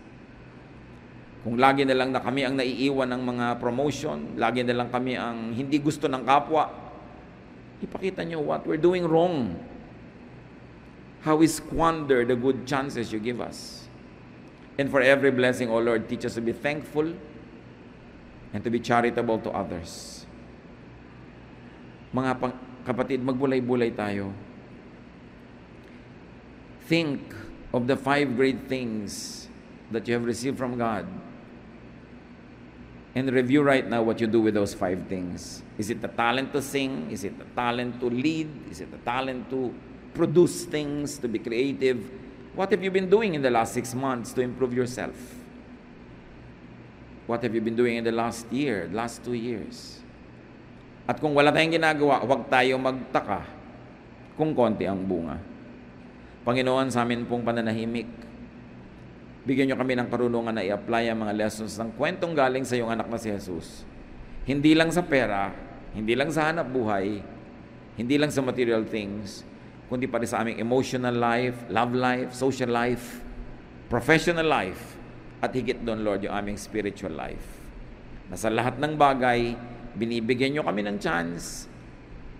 [1.44, 5.12] Kung lagi na lang na kami ang naiiwan ng mga promotion, lagi na lang kami
[5.12, 6.72] ang hindi gusto ng kapwa,
[7.84, 9.52] ipakita nyo what we're doing wrong.
[11.20, 13.84] How we squander the good chances you give us.
[14.80, 17.12] And for every blessing, O Lord, teach us to be thankful
[18.56, 20.24] and to be charitable to others.
[22.14, 22.30] Mga
[22.86, 24.30] kapatid, magbulay-bulay tayo.
[26.86, 27.34] Think
[27.74, 29.44] of the five great things
[29.90, 31.10] that you have received from God.
[33.14, 35.62] And review right now what you do with those five things.
[35.78, 37.10] Is it the talent to sing?
[37.10, 38.50] Is it the talent to lead?
[38.70, 39.74] Is it the talent to
[40.14, 41.98] produce things, to be creative?
[42.54, 45.14] What have you been doing in the last six months to improve yourself?
[47.26, 50.03] What have you been doing in the last year, last two years?
[51.04, 53.44] At kung wala tayong ginagawa, huwag tayo magtaka
[54.40, 55.36] kung konti ang bunga.
[56.44, 58.08] Panginoon, sa amin pong pananahimik,
[59.44, 62.92] bigyan nyo kami ng karunungan na i-apply ang mga lessons ng kwentong galing sa iyong
[62.92, 63.84] anak na si Jesus.
[64.44, 65.52] Hindi lang sa pera,
[65.92, 67.20] hindi lang sa hanap buhay,
[67.96, 69.44] hindi lang sa material things,
[69.88, 73.20] kundi pati sa aming emotional life, love life, social life,
[73.92, 74.96] professional life,
[75.44, 77.44] at higit doon, Lord, yung aming spiritual life.
[78.32, 79.52] Na sa lahat ng bagay,
[79.94, 81.70] binibigyan nyo kami ng chance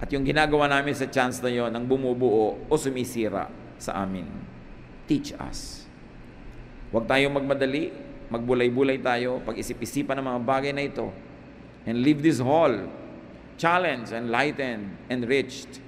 [0.03, 3.49] at yung ginagawa namin sa chance na yon ang bumubuo o sumisira
[3.79, 4.27] sa amin.
[5.07, 5.89] Teach us.
[6.91, 7.91] Huwag tayong magmadali,
[8.31, 11.09] magbulay-bulay tayo, pag-isip-isipan ng mga bagay na ito,
[11.87, 12.73] and leave this hall
[13.57, 15.81] challenged, enlightened, enriched,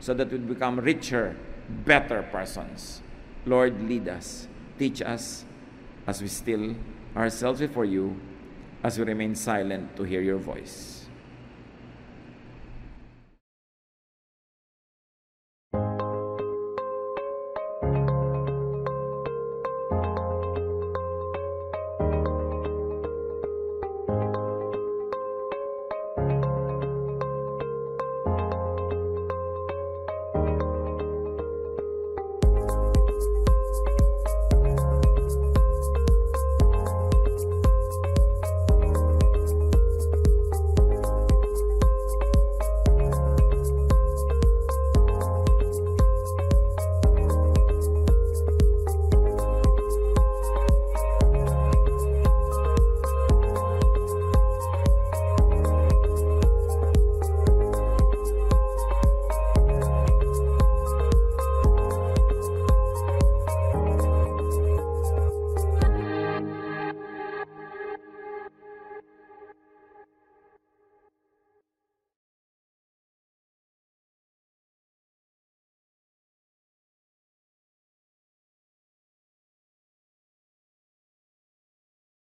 [0.00, 1.36] so that we become richer,
[1.84, 3.00] better persons.
[3.46, 4.48] Lord, lead us,
[4.78, 5.44] teach us
[6.06, 6.74] as we still
[7.16, 8.20] ourselves before you,
[8.82, 11.03] as we remain silent to hear your voice.